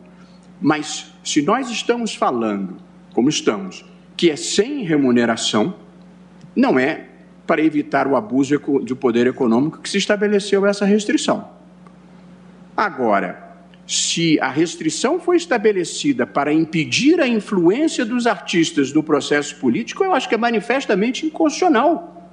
Mas 0.60 1.12
se 1.24 1.42
nós 1.42 1.70
estamos 1.70 2.14
falando 2.14 2.76
como 3.12 3.28
estamos, 3.28 3.84
que 4.16 4.30
é 4.30 4.36
sem 4.36 4.84
remuneração, 4.84 5.74
não 6.54 6.78
é 6.78 7.08
para 7.46 7.62
evitar 7.62 8.06
o 8.06 8.16
abuso 8.16 8.58
de 8.84 8.94
poder 8.94 9.26
econômico 9.26 9.80
que 9.80 9.88
se 9.88 9.98
estabeleceu 9.98 10.64
essa 10.64 10.84
restrição. 10.84 11.48
Agora, 12.76 13.52
se 13.86 14.38
a 14.40 14.48
restrição 14.48 15.20
foi 15.20 15.36
estabelecida 15.36 16.26
para 16.26 16.52
impedir 16.52 17.20
a 17.20 17.26
influência 17.26 18.04
dos 18.04 18.26
artistas 18.26 18.92
no 18.92 19.02
processo 19.02 19.56
político, 19.56 20.04
eu 20.04 20.14
acho 20.14 20.28
que 20.28 20.34
é 20.34 20.38
manifestamente 20.38 21.26
inconstitucional. 21.26 22.30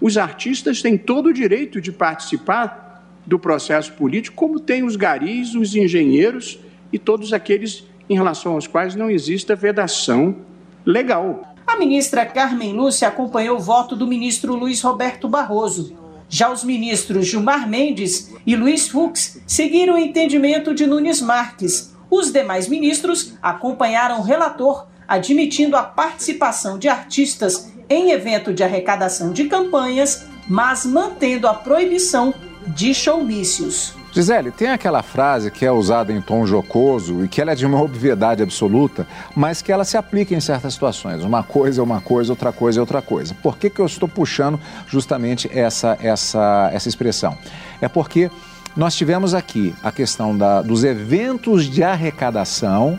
Os 0.00 0.16
artistas 0.16 0.80
têm 0.80 0.96
todo 0.96 1.30
o 1.30 1.32
direito 1.32 1.80
de 1.80 1.90
participar 1.90 3.04
do 3.26 3.38
processo 3.38 3.92
político, 3.94 4.36
como 4.36 4.60
têm 4.60 4.84
os 4.84 4.94
garis, 4.94 5.54
os 5.54 5.74
engenheiros 5.74 6.58
e 6.92 6.98
todos 6.98 7.32
aqueles 7.32 7.84
em 8.08 8.14
relação 8.14 8.54
aos 8.54 8.66
quais 8.66 8.94
não 8.94 9.10
exista 9.10 9.54
vedação 9.54 10.36
legal. 10.84 11.54
A 11.66 11.76
ministra 11.76 12.24
Carmen 12.24 12.72
Lúcia 12.72 13.08
acompanhou 13.08 13.56
o 13.56 13.60
voto 13.60 13.94
do 13.94 14.06
ministro 14.06 14.54
Luiz 14.54 14.80
Roberto 14.80 15.28
Barroso. 15.28 15.96
Já 16.28 16.50
os 16.50 16.64
ministros 16.64 17.26
Gilmar 17.26 17.68
Mendes 17.68 18.34
e 18.46 18.56
Luiz 18.56 18.88
Fux 18.88 19.40
seguiram 19.46 19.94
o 19.94 19.98
entendimento 19.98 20.74
de 20.74 20.86
Nunes 20.86 21.20
Marques. 21.20 21.94
Os 22.10 22.32
demais 22.32 22.68
ministros 22.68 23.34
acompanharam 23.42 24.20
o 24.20 24.22
relator, 24.22 24.86
admitindo 25.06 25.76
a 25.76 25.82
participação 25.82 26.78
de 26.78 26.88
artistas 26.88 27.72
em 27.88 28.10
evento 28.10 28.52
de 28.52 28.62
arrecadação 28.62 29.32
de 29.32 29.44
campanhas, 29.44 30.26
mas 30.48 30.84
mantendo 30.84 31.46
a 31.46 31.54
proibição 31.54 32.34
de 32.66 32.94
showmícios. 32.94 33.97
Gisele, 34.12 34.50
tem 34.50 34.68
aquela 34.68 35.02
frase 35.02 35.50
que 35.50 35.66
é 35.66 35.70
usada 35.70 36.12
em 36.12 36.20
tom 36.20 36.46
jocoso 36.46 37.24
e 37.24 37.28
que 37.28 37.40
ela 37.40 37.52
é 37.52 37.54
de 37.54 37.66
uma 37.66 37.80
obviedade 37.80 38.42
absoluta, 38.42 39.06
mas 39.36 39.60
que 39.60 39.70
ela 39.70 39.84
se 39.84 39.96
aplica 39.96 40.34
em 40.34 40.40
certas 40.40 40.72
situações. 40.72 41.22
Uma 41.22 41.42
coisa 41.42 41.80
é 41.80 41.84
uma 41.84 42.00
coisa, 42.00 42.32
outra 42.32 42.50
coisa 42.50 42.78
é 42.78 42.80
outra 42.80 43.02
coisa. 43.02 43.34
Por 43.42 43.58
que, 43.58 43.68
que 43.68 43.80
eu 43.80 43.86
estou 43.86 44.08
puxando 44.08 44.58
justamente 44.86 45.48
essa, 45.52 45.98
essa, 46.00 46.70
essa 46.72 46.88
expressão? 46.88 47.36
É 47.80 47.88
porque 47.88 48.30
nós 48.74 48.94
tivemos 48.94 49.34
aqui 49.34 49.74
a 49.82 49.92
questão 49.92 50.36
da, 50.36 50.62
dos 50.62 50.84
eventos 50.84 51.64
de 51.64 51.82
arrecadação 51.82 52.98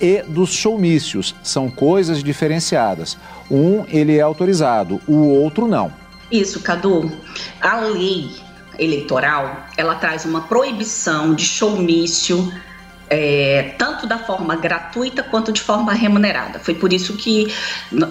e 0.00 0.22
dos 0.22 0.50
showmícios. 0.50 1.34
São 1.42 1.70
coisas 1.70 2.22
diferenciadas. 2.22 3.16
Um, 3.50 3.84
ele 3.88 4.16
é 4.16 4.20
autorizado, 4.20 5.00
o 5.06 5.14
outro 5.14 5.66
não. 5.66 5.90
Isso, 6.30 6.60
Cadu. 6.60 7.10
A 7.60 7.80
lei 7.80 8.30
eleitoral, 8.78 9.66
ela 9.76 9.94
traz 9.94 10.24
uma 10.24 10.42
proibição 10.42 11.34
de 11.34 11.44
showmício, 11.44 12.52
é, 13.08 13.74
tanto 13.78 14.06
da 14.06 14.18
forma 14.18 14.56
gratuita 14.56 15.22
quanto 15.22 15.52
de 15.52 15.60
forma 15.60 15.92
remunerada. 15.92 16.58
Foi 16.58 16.74
por 16.74 16.92
isso 16.92 17.16
que 17.16 17.52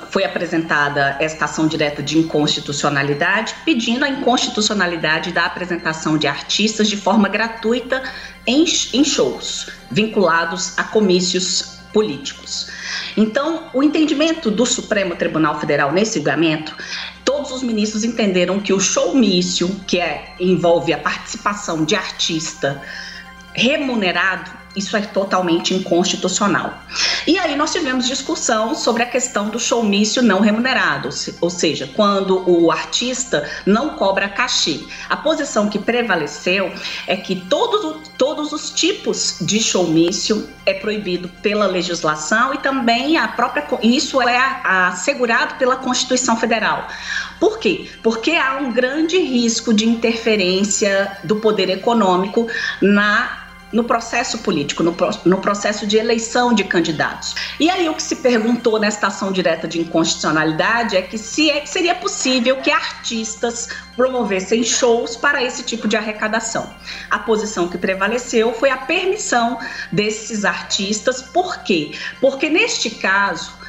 foi 0.10 0.23
apresentada 0.23 1.17
esta 1.19 1.45
ação 1.45 1.67
direta 1.67 2.02
de 2.02 2.17
inconstitucionalidade, 2.17 3.56
pedindo 3.65 4.06
a 4.06 4.10
inconstitucionalidade 4.10 5.32
da 5.32 5.45
apresentação 5.45 6.17
de 6.17 6.28
artistas 6.28 6.88
de 6.88 6.97
forma 6.97 7.28
gratuita 7.28 8.04
em, 8.45 8.65
em 8.93 9.04
shows, 9.04 9.69
vinculados 9.89 10.78
a 10.78 10.84
comícios 10.84 11.80
políticos. 11.91 12.69
Então, 13.15 13.69
o 13.73 13.84
entendimento 13.84 14.49
do 14.49 14.65
Supremo 14.65 15.15
Tribunal 15.15 15.60
Federal 15.60 15.91
nesse 15.91 16.17
julgamento 16.17 16.76
todos 17.43 17.58
os 17.58 17.63
ministros 17.63 18.06
entenderam 18.06 18.58
que 18.58 18.71
o 18.71 18.79
showmício, 18.79 19.67
que 19.86 19.99
é, 19.99 20.34
envolve 20.39 20.93
a 20.93 20.97
participação 20.97 21.84
de 21.84 21.93
artista 21.93 22.82
remunerado, 23.53 24.49
isso 24.76 24.96
é 24.98 25.02
totalmente 25.02 25.74
inconstitucional. 25.74 26.74
E 27.28 27.38
aí 27.38 27.56
nós 27.56 27.72
tivemos 27.72 28.08
discussão 28.08 28.76
sobre 28.76 29.04
a 29.04 29.06
questão 29.06 29.50
do 29.50 29.60
showmício 29.60 30.22
não 30.22 30.40
remunerado, 30.40 31.10
ou 31.42 31.50
seja, 31.50 31.90
quando 31.96 32.50
o 32.50 32.72
artista 32.72 33.50
não 33.66 33.92
cobra 33.92 34.28
cachê. 34.28 34.80
A 35.10 35.18
posição 35.18 35.70
que 35.70 35.80
prevaleceu 35.80 36.72
é 37.08 37.16
que 37.16 37.36
todos, 37.36 38.10
todos 38.18 38.52
os 38.52 38.72
tipos 38.72 39.38
de 39.42 39.60
showmício 39.60 40.50
é 40.66 40.74
proibido 40.74 41.30
pela 41.42 41.66
legislação 41.66 42.54
e 42.54 42.58
também 42.58 43.18
a 43.18 43.28
própria 43.28 43.64
isso 43.82 44.22
é 44.22 44.38
assegurado 44.64 45.56
pela 45.56 45.76
Constituição 45.76 46.38
Federal. 46.38 46.88
Por 47.40 47.60
quê? 47.60 47.90
Porque 48.02 48.32
há 48.32 48.58
um 48.58 48.72
grande 48.72 49.18
risco 49.18 49.74
de 49.74 49.86
interferência 49.86 51.18
do 51.24 51.38
poder 51.38 51.70
econômico 51.70 52.48
na 52.82 53.42
no 53.74 53.84
processo 53.84 54.38
político, 54.38 54.84
no, 54.84 54.96
no 55.26 55.38
processo 55.40 55.88
de 55.88 55.98
eleição 55.98 56.54
de 56.54 56.64
candidatos. 56.64 57.34
E 57.60 57.70
aí 57.70 57.90
o 57.90 57.96
que 57.96 58.04
se 58.04 58.18
perguntou 58.18 58.80
nesta 58.80 59.08
ação 59.08 59.32
direta 59.32 59.68
de 59.68 59.82
inconstitucionalidade 59.82 60.96
é 60.96 61.02
que 61.02 61.18
se 61.18 61.50
é, 61.50 61.66
seria 61.66 61.96
possível 61.96 62.58
que 62.58 62.70
artistas 62.70 63.68
promovessem 63.96 64.64
shows 64.64 65.16
para 65.16 65.44
esse 65.44 65.64
tipo 65.64 65.88
de 65.88 65.98
arrecadação. 65.98 66.72
A 67.10 67.18
posição 67.18 67.68
que 67.68 67.78
prevaleceu 67.78 68.54
foi 68.54 68.70
a 68.70 68.78
permissão 68.78 69.60
desses 69.92 70.46
artistas. 70.46 71.22
Por 71.22 71.64
quê? 71.64 71.94
Porque 72.22 72.50
neste 72.50 72.92
caso 72.92 73.64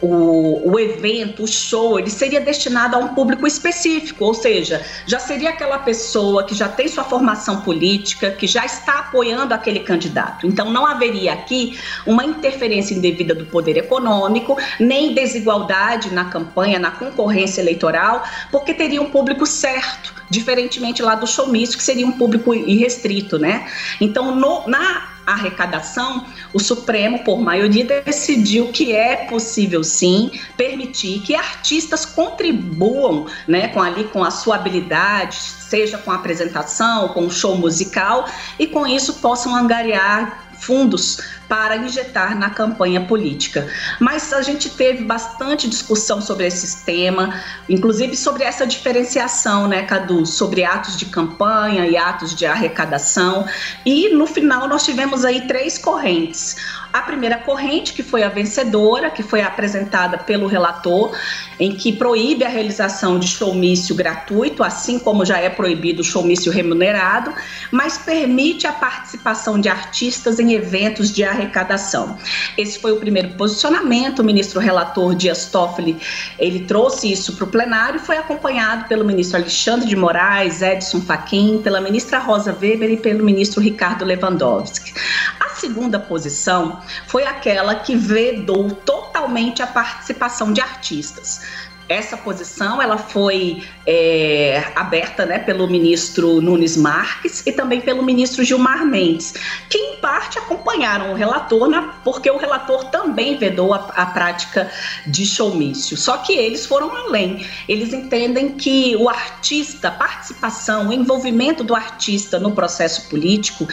o, 0.00 0.72
o 0.72 0.78
evento, 0.78 1.42
o 1.42 1.46
show, 1.46 1.98
ele 1.98 2.10
seria 2.10 2.40
destinado 2.40 2.96
a 2.96 2.98
um 2.98 3.08
público 3.08 3.46
específico, 3.46 4.24
ou 4.24 4.34
seja, 4.34 4.84
já 5.06 5.18
seria 5.18 5.50
aquela 5.50 5.78
pessoa 5.78 6.44
que 6.44 6.54
já 6.54 6.68
tem 6.68 6.86
sua 6.88 7.04
formação 7.04 7.62
política, 7.62 8.30
que 8.30 8.46
já 8.46 8.64
está 8.64 9.00
apoiando 9.00 9.52
aquele 9.52 9.80
candidato. 9.80 10.46
Então, 10.46 10.70
não 10.70 10.86
haveria 10.86 11.32
aqui 11.32 11.78
uma 12.06 12.24
interferência 12.24 12.94
indevida 12.94 13.34
do 13.34 13.46
poder 13.46 13.76
econômico, 13.76 14.56
nem 14.78 15.14
desigualdade 15.14 16.12
na 16.12 16.26
campanha, 16.26 16.78
na 16.78 16.92
concorrência 16.92 17.60
eleitoral, 17.60 18.22
porque 18.50 18.72
teria 18.72 19.02
um 19.02 19.10
público 19.10 19.46
certo, 19.46 20.14
diferentemente 20.30 21.02
lá 21.02 21.14
do 21.16 21.26
showmício, 21.26 21.76
que 21.76 21.82
seria 21.82 22.06
um 22.06 22.12
público 22.12 22.54
irrestrito, 22.54 23.38
né? 23.38 23.66
Então, 24.00 24.34
no, 24.34 24.68
na 24.68 25.17
arrecadação, 25.32 26.26
o 26.52 26.58
Supremo, 26.60 27.20
por 27.20 27.40
maioria, 27.40 27.84
decidiu 28.02 28.72
que 28.72 28.94
é 28.94 29.26
possível 29.26 29.84
sim 29.84 30.30
permitir 30.56 31.20
que 31.20 31.34
artistas 31.34 32.04
contribuam 32.04 33.26
né, 33.46 33.68
com 33.68 33.82
ali 33.82 34.04
com 34.04 34.24
a 34.24 34.30
sua 34.30 34.56
habilidade, 34.56 35.36
seja 35.36 35.98
com 35.98 36.10
a 36.10 36.14
apresentação, 36.14 37.08
com 37.08 37.26
o 37.26 37.30
show 37.30 37.56
musical, 37.56 38.26
e 38.58 38.66
com 38.66 38.86
isso 38.86 39.14
possam 39.14 39.54
angariar 39.54 40.47
fundos 40.60 41.18
para 41.48 41.76
injetar 41.76 42.38
na 42.38 42.50
campanha 42.50 43.00
política. 43.00 43.66
Mas 43.98 44.32
a 44.32 44.42
gente 44.42 44.68
teve 44.70 45.04
bastante 45.04 45.68
discussão 45.68 46.20
sobre 46.20 46.46
esse 46.46 46.84
tema, 46.84 47.34
inclusive 47.68 48.16
sobre 48.16 48.44
essa 48.44 48.66
diferenciação, 48.66 49.66
né, 49.66 49.82
Cadu, 49.82 50.26
sobre 50.26 50.64
atos 50.64 50.96
de 50.96 51.06
campanha 51.06 51.86
e 51.86 51.96
atos 51.96 52.34
de 52.34 52.44
arrecadação. 52.44 53.46
E 53.84 54.10
no 54.10 54.26
final 54.26 54.68
nós 54.68 54.84
tivemos 54.84 55.24
aí 55.24 55.46
três 55.46 55.78
correntes. 55.78 56.56
A 56.92 57.02
primeira 57.02 57.38
corrente, 57.38 57.92
que 57.92 58.02
foi 58.02 58.22
a 58.22 58.28
vencedora, 58.28 59.10
que 59.10 59.22
foi 59.22 59.42
apresentada 59.42 60.18
pelo 60.18 60.46
relator, 60.46 61.16
em 61.60 61.72
que 61.72 61.92
proíbe 61.92 62.44
a 62.44 62.48
realização 62.48 63.18
de 63.18 63.26
showmício 63.26 63.94
gratuito, 63.94 64.62
assim 64.62 64.98
como 64.98 65.24
já 65.24 65.38
é 65.38 65.50
proibido 65.50 66.02
o 66.02 66.04
showmício 66.04 66.50
remunerado, 66.50 67.32
mas 67.70 67.98
permite 67.98 68.66
a 68.66 68.72
participação 68.72 69.60
de 69.60 69.68
artistas 69.68 70.38
em 70.38 70.52
eventos 70.52 71.12
de 71.12 71.24
arrecadação. 71.24 72.16
Esse 72.56 72.78
foi 72.78 72.92
o 72.92 72.96
primeiro 72.96 73.30
posicionamento. 73.30 74.20
O 74.20 74.24
ministro 74.24 74.60
relator 74.60 75.14
Dias 75.14 75.46
Toffoli, 75.46 75.96
ele 76.38 76.60
trouxe 76.60 77.10
isso 77.10 77.34
para 77.34 77.44
o 77.44 77.48
plenário 77.48 77.96
e 77.96 78.04
foi 78.04 78.16
acompanhado 78.16 78.86
pelo 78.88 79.04
ministro 79.04 79.38
Alexandre 79.38 79.88
de 79.88 79.96
Moraes, 79.96 80.62
Edson 80.62 81.00
Fachin, 81.00 81.60
pela 81.62 81.80
ministra 81.80 82.18
Rosa 82.18 82.56
Weber 82.58 82.90
e 82.90 82.96
pelo 82.96 83.24
ministro 83.24 83.60
Ricardo 83.60 84.04
Lewandowski. 84.04 84.94
A 85.40 85.50
segunda 85.50 85.98
posição 85.98 86.80
foi 87.06 87.24
aquela 87.24 87.74
que 87.74 87.96
vedou 87.96 88.70
totalmente 88.70 89.62
a 89.62 89.66
participação 89.66 90.52
de 90.52 90.60
artistas 90.60 91.67
essa 91.88 92.16
posição 92.16 92.82
ela 92.82 92.98
foi 92.98 93.62
é, 93.86 94.62
aberta 94.74 95.24
né, 95.24 95.38
pelo 95.38 95.66
ministro 95.66 96.40
Nunes 96.40 96.76
Marques 96.76 97.46
e 97.46 97.52
também 97.52 97.80
pelo 97.80 98.02
ministro 98.02 98.44
Gilmar 98.44 98.84
Mendes, 98.84 99.34
que 99.70 99.78
em 99.78 99.96
parte 99.96 100.38
acompanharam 100.38 101.12
o 101.12 101.14
relator, 101.14 101.68
na, 101.68 101.82
porque 102.04 102.30
o 102.30 102.36
relator 102.36 102.84
também 102.86 103.38
vedou 103.38 103.72
a, 103.72 103.88
a 103.96 104.06
prática 104.06 104.70
de 105.06 105.24
showmício. 105.24 105.96
Só 105.96 106.18
que 106.18 106.32
eles 106.32 106.66
foram 106.66 106.94
além. 106.94 107.46
Eles 107.68 107.92
entendem 107.92 108.50
que 108.52 108.94
o 108.96 109.08
artista, 109.08 109.88
a 109.88 109.92
participação, 109.92 110.88
o 110.88 110.92
envolvimento 110.92 111.64
do 111.64 111.74
artista 111.74 112.38
no 112.38 112.52
processo 112.52 113.08
político 113.08 113.66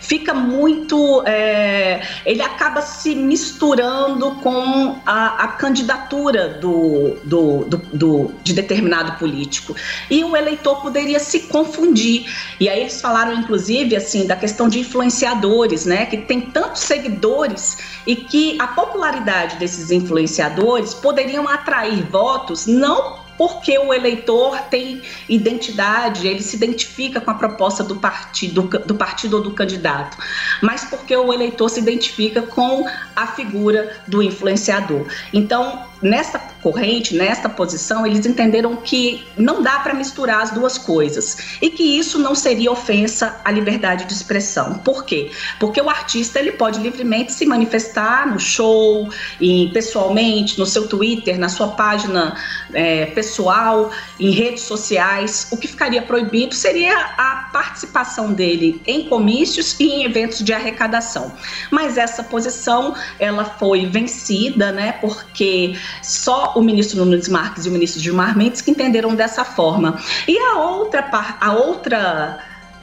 fica 0.00 0.32
muito. 0.32 1.22
É, 1.26 2.00
ele 2.24 2.42
acaba 2.42 2.80
se 2.80 3.14
misturando 3.14 4.32
com 4.36 4.96
a, 5.04 5.44
a 5.44 5.48
candidatura 5.48 6.48
do, 6.48 7.16
do 7.24 7.57
do, 7.64 7.76
do, 7.76 8.30
de 8.42 8.52
determinado 8.52 9.18
político. 9.18 9.74
E 10.10 10.24
o 10.24 10.36
eleitor 10.36 10.80
poderia 10.80 11.18
se 11.18 11.40
confundir. 11.40 12.26
E 12.60 12.68
aí 12.68 12.80
eles 12.80 13.00
falaram, 13.00 13.34
inclusive, 13.34 13.96
assim, 13.96 14.26
da 14.26 14.36
questão 14.36 14.68
de 14.68 14.80
influenciadores, 14.80 15.84
né? 15.84 16.06
Que 16.06 16.18
tem 16.18 16.40
tantos 16.40 16.82
seguidores 16.82 17.78
e 18.06 18.16
que 18.16 18.56
a 18.58 18.66
popularidade 18.68 19.56
desses 19.56 19.90
influenciadores 19.90 20.94
poderiam 20.94 21.48
atrair 21.48 22.02
votos 22.10 22.66
não 22.66 23.28
porque 23.38 23.78
o 23.78 23.94
eleitor 23.94 24.60
tem 24.62 25.00
identidade, 25.28 26.26
ele 26.26 26.42
se 26.42 26.56
identifica 26.56 27.20
com 27.20 27.30
a 27.30 27.34
proposta 27.34 27.84
do 27.84 27.94
partido, 27.94 28.62
do 28.62 28.94
partido 28.96 29.36
ou 29.36 29.42
do 29.42 29.52
candidato, 29.52 30.18
mas 30.60 30.84
porque 30.84 31.16
o 31.16 31.32
eleitor 31.32 31.68
se 31.70 31.78
identifica 31.78 32.42
com 32.42 32.84
a 33.14 33.26
figura 33.28 33.96
do 34.08 34.20
influenciador. 34.20 35.06
Então, 35.32 35.86
nesta 36.02 36.40
corrente, 36.62 37.14
nesta 37.14 37.48
posição, 37.48 38.06
eles 38.06 38.26
entenderam 38.26 38.76
que 38.76 39.24
não 39.36 39.62
dá 39.62 39.80
para 39.80 39.94
misturar 39.94 40.42
as 40.42 40.50
duas 40.50 40.76
coisas 40.78 41.58
e 41.62 41.70
que 41.70 41.82
isso 41.82 42.18
não 42.18 42.34
seria 42.34 42.70
ofensa 42.70 43.40
à 43.44 43.50
liberdade 43.50 44.04
de 44.04 44.12
expressão. 44.12 44.74
Por 44.78 45.04
quê? 45.04 45.30
Porque 45.58 45.80
o 45.80 45.88
artista 45.88 46.38
ele 46.38 46.52
pode 46.52 46.80
livremente 46.80 47.32
se 47.32 47.46
manifestar 47.46 48.26
no 48.26 48.38
show, 48.38 49.08
e 49.40 49.70
pessoalmente, 49.72 50.58
no 50.58 50.66
seu 50.66 50.88
Twitter, 50.88 51.38
na 51.38 51.48
sua 51.48 51.68
página 51.68 52.36
é, 52.72 53.06
pessoal, 53.06 53.90
em 54.18 54.30
redes 54.30 54.62
sociais. 54.62 55.48
O 55.50 55.56
que 55.56 55.68
ficaria 55.68 56.02
proibido 56.02 56.54
seria 56.54 56.96
a 57.16 57.48
participação 57.52 58.32
dele 58.32 58.80
em 58.86 59.08
comícios 59.08 59.78
e 59.78 59.84
em 59.84 60.04
eventos 60.04 60.42
de 60.42 60.52
arrecadação. 60.52 61.32
Mas 61.70 61.96
essa 61.96 62.22
posição 62.22 62.94
ela 63.18 63.44
foi 63.44 63.86
vencida, 63.86 64.72
né? 64.72 64.92
Porque 64.92 65.76
só 66.02 66.47
o 66.54 66.62
ministro 66.62 67.04
Nunes 67.04 67.28
Marques 67.28 67.66
e 67.66 67.68
o 67.68 67.72
ministro 67.72 68.00
Gilmar 68.00 68.36
Mendes 68.36 68.60
que 68.60 68.70
entenderam 68.70 69.14
dessa 69.14 69.44
forma. 69.44 69.98
E 70.26 70.38
a 70.38 70.58
outra, 70.58 71.08
a 71.40 71.52
outra 71.52 72.38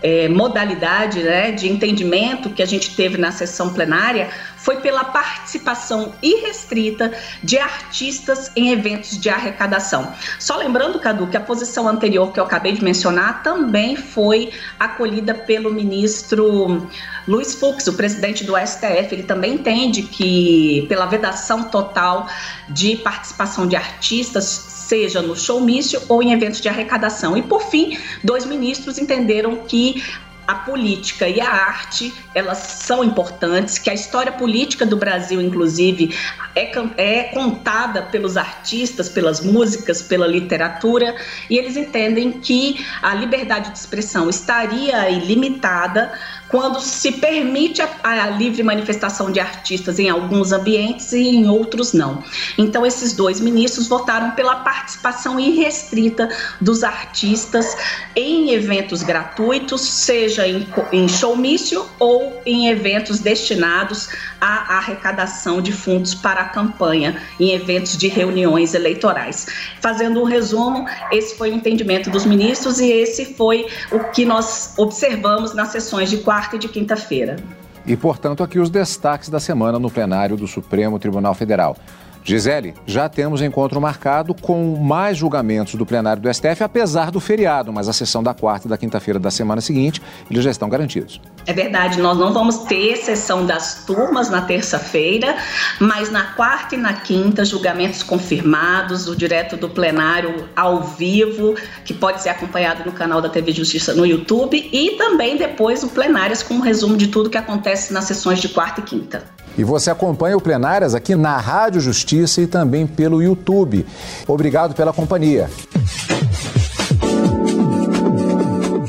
é, 0.06 0.30
modalidade 0.30 1.24
né, 1.24 1.52
de 1.52 1.68
entendimento 1.68 2.52
que 2.52 2.62
a 2.62 2.66
gente 2.66 2.96
teve 2.96 3.18
na 3.18 3.32
sessão 3.32 3.74
plenária 3.74 4.30
foi 4.56 4.78
pela 4.78 5.04
participação 5.04 6.14
irrestrita 6.22 7.12
de 7.42 7.58
artistas 7.58 8.52
em 8.56 8.72
eventos 8.72 9.20
de 9.20 9.30
arrecadação. 9.30 10.14
Só 10.40 10.58
lembrando, 10.58 11.00
Cadu, 11.00 11.26
que 11.26 11.36
a 11.36 11.40
posição 11.40 11.88
anterior 11.88 12.32
que 12.32 12.40
eu 12.40 12.44
acabei 12.44 12.74
de 12.74 12.84
mencionar 12.84 13.42
também 13.42 13.96
foi 13.96 14.52
acolhida 14.80 15.34
pelo 15.34 15.74
ministro 15.74 16.88
Luiz 17.28 17.56
Fux, 17.56 17.88
o 17.88 17.94
presidente 17.94 18.44
do 18.44 18.54
STF. 18.56 19.08
Ele 19.12 19.24
também 19.24 19.56
entende 19.56 20.04
que, 20.04 20.86
pela 20.88 21.08
vedação 21.08 21.64
total 21.64 22.28
de 22.70 22.96
participação 22.98 23.68
de 23.68 23.76
artistas, 23.76 24.75
seja 24.86 25.22
no 25.22 25.36
showmício 25.36 26.02
ou 26.08 26.22
em 26.22 26.32
eventos 26.32 26.62
de 26.62 26.70
arrecadação. 26.70 27.36
E, 27.36 27.42
por 27.42 27.62
fim, 27.62 27.98
dois 28.24 28.46
ministros 28.46 28.98
entenderam 28.98 29.58
que 29.68 30.04
a 30.48 30.56
política 30.56 31.28
e 31.28 31.40
a 31.42 31.50
arte 31.50 32.14
elas 32.34 32.58
são 32.58 33.04
importantes, 33.04 33.78
que 33.78 33.90
a 33.90 33.94
história 33.94 34.32
política 34.32 34.86
do 34.86 34.98
Brasil, 34.98 35.42
inclusive, 35.42 36.16
é, 36.56 36.72
é 36.98 37.24
contada 37.26 38.02
pelos 38.04 38.38
artistas, 38.38 39.10
pelas 39.10 39.42
músicas, 39.42 40.02
pela 40.02 40.28
literatura, 40.28 41.16
e 41.50 41.58
eles 41.58 41.78
entendem 41.78 42.32
que 42.34 42.86
a 43.02 43.14
liberdade 43.14 43.72
de 43.72 43.78
expressão 43.78 44.30
estaria 44.30 45.10
ilimitada 45.10 46.12
quando 46.50 46.80
se 46.80 47.12
permite 47.14 47.82
a, 47.82 47.90
a, 48.04 48.30
livre 48.30 48.64
manifestação 48.64 49.32
de 49.32 49.40
artistas 49.40 50.00
em 50.00 50.10
alguns 50.10 50.52
ambientes 50.52 51.12
e 51.12 51.20
em 51.20 51.48
outros 51.48 51.94
não. 51.94 52.24
Então, 52.58 52.86
esses 52.86 53.14
dois 53.14 53.40
ministros 53.40 53.88
votaram 53.88 54.32
pela 54.32 54.58
participação 54.58 55.40
irrestrita 55.40 56.30
dos 56.62 56.84
artistas 56.84 57.76
em 58.16 58.52
eventos 58.52 59.04
gratuitos, 59.04 59.82
seja 59.82 60.35
em, 60.44 60.68
em 60.92 61.08
showmício 61.08 61.86
ou 62.00 62.42
em 62.46 62.68
eventos 62.68 63.20
destinados 63.20 64.10
à 64.40 64.78
arrecadação 64.78 65.62
de 65.62 65.72
fundos 65.72 66.16
para 66.16 66.42
a 66.42 66.50
campanha, 66.50 67.22
em 67.40 67.52
eventos 67.52 67.98
de 67.98 68.08
reuniões 68.08 68.74
eleitorais. 68.74 69.48
Fazendo 69.82 70.22
um 70.22 70.26
resumo, 70.26 70.86
esse 71.12 71.38
foi 71.38 71.52
o 71.52 71.54
entendimento 71.54 72.10
dos 72.10 72.26
ministros 72.26 72.80
e 72.80 72.92
esse 72.92 73.34
foi 73.36 73.68
o 73.92 74.00
que 74.12 74.26
nós 74.26 74.74
observamos 74.78 75.54
nas 75.54 75.70
sessões 75.70 76.10
de 76.10 76.18
quarta 76.18 76.56
e 76.56 76.60
de 76.60 76.68
quinta-feira. 76.68 77.38
E, 77.86 77.96
portanto, 77.96 78.44
aqui 78.44 78.60
os 78.60 78.70
destaques 78.70 79.30
da 79.30 79.40
semana 79.40 79.78
no 79.78 79.92
plenário 79.92 80.36
do 80.36 80.48
Supremo 80.48 80.98
Tribunal 80.98 81.36
Federal. 81.36 81.78
Gisele, 82.28 82.74
já 82.88 83.08
temos 83.08 83.40
encontro 83.40 83.80
marcado 83.80 84.34
com 84.34 84.76
mais 84.78 85.16
julgamentos 85.16 85.76
do 85.76 85.86
plenário 85.86 86.20
do 86.20 86.34
STF, 86.34 86.64
apesar 86.64 87.12
do 87.12 87.20
feriado, 87.20 87.72
mas 87.72 87.88
a 87.88 87.94
sessão 87.94 88.24
da 88.24 88.34
quarta 88.34 88.66
e 88.66 88.70
da 88.70 88.76
quinta-feira 88.76 89.20
da 89.20 89.30
semana 89.30 89.62
seguinte, 89.62 90.02
eles 90.30 90.44
já 90.44 90.50
estão 90.50 90.68
garantidos. 90.68 91.22
É 91.46 91.54
verdade, 91.54 92.02
nós 92.02 92.18
não 92.18 92.34
vamos 92.34 92.58
ter 92.64 92.96
sessão 92.96 93.46
das 93.46 93.86
turmas 93.86 94.28
na 94.32 94.42
terça-feira, 94.42 95.38
mas 95.80 96.10
na 96.10 96.24
quarta 96.34 96.74
e 96.74 96.80
na 96.80 96.94
quinta, 96.94 97.46
julgamentos 97.46 98.02
confirmados, 98.02 99.08
o 99.08 99.16
direto 99.16 99.56
do 99.56 99.70
plenário 99.70 100.50
ao 100.56 100.82
vivo, 100.82 101.54
que 101.84 101.94
pode 101.94 102.24
ser 102.24 102.30
acompanhado 102.30 102.84
no 102.84 102.92
canal 102.92 103.22
da 103.22 103.30
TV 103.30 103.52
Justiça 103.52 103.94
no 103.94 104.04
YouTube, 104.04 104.68
e 104.74 104.98
também 104.98 105.38
depois 105.38 105.84
o 105.84 105.90
plenárias 105.90 106.42
com 106.42 106.56
um 106.56 106.60
resumo 106.60 106.98
de 106.98 107.06
tudo 107.08 107.30
que 107.30 107.38
acontece 107.38 107.94
nas 107.94 108.06
sessões 108.06 108.42
de 108.42 108.50
quarta 108.50 108.82
e 108.82 108.84
quinta. 108.84 109.24
E 109.58 109.64
você 109.64 109.90
acompanha 109.90 110.38
o 110.38 110.42
Plenárias 110.42 110.94
aqui 110.94 111.16
na 111.16 111.38
Rádio 111.38 111.82
Justiça 111.82 112.42
e 112.42 112.48
também 112.48 112.86
pelo 112.86 113.22
YouTube. 113.22 113.86
Obrigado 114.28 114.74
pela 114.74 114.92
companhia. 114.92 115.50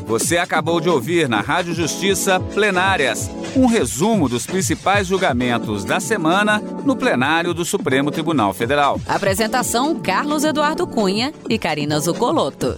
Você 0.07 0.39
acabou 0.39 0.81
de 0.81 0.89
ouvir 0.89 1.29
na 1.29 1.41
Rádio 1.41 1.75
Justiça 1.75 2.39
Plenárias, 2.39 3.29
um 3.57 3.67
resumo 3.67 4.29
dos 4.29 4.47
principais 4.47 5.09
julgamentos 5.09 5.85
da 5.85 5.99
semana 5.99 6.63
no 6.85 6.97
plenário 6.97 7.53
do 7.53 7.65
Supremo 7.65 8.11
Tribunal 8.11 8.55
Federal. 8.55 9.01
Apresentação: 9.07 9.97
Carlos 9.97 10.45
Eduardo 10.45 10.87
Cunha 10.87 11.33
e 11.49 11.59
Karina 11.59 11.99
Zucolotto. 11.99 12.77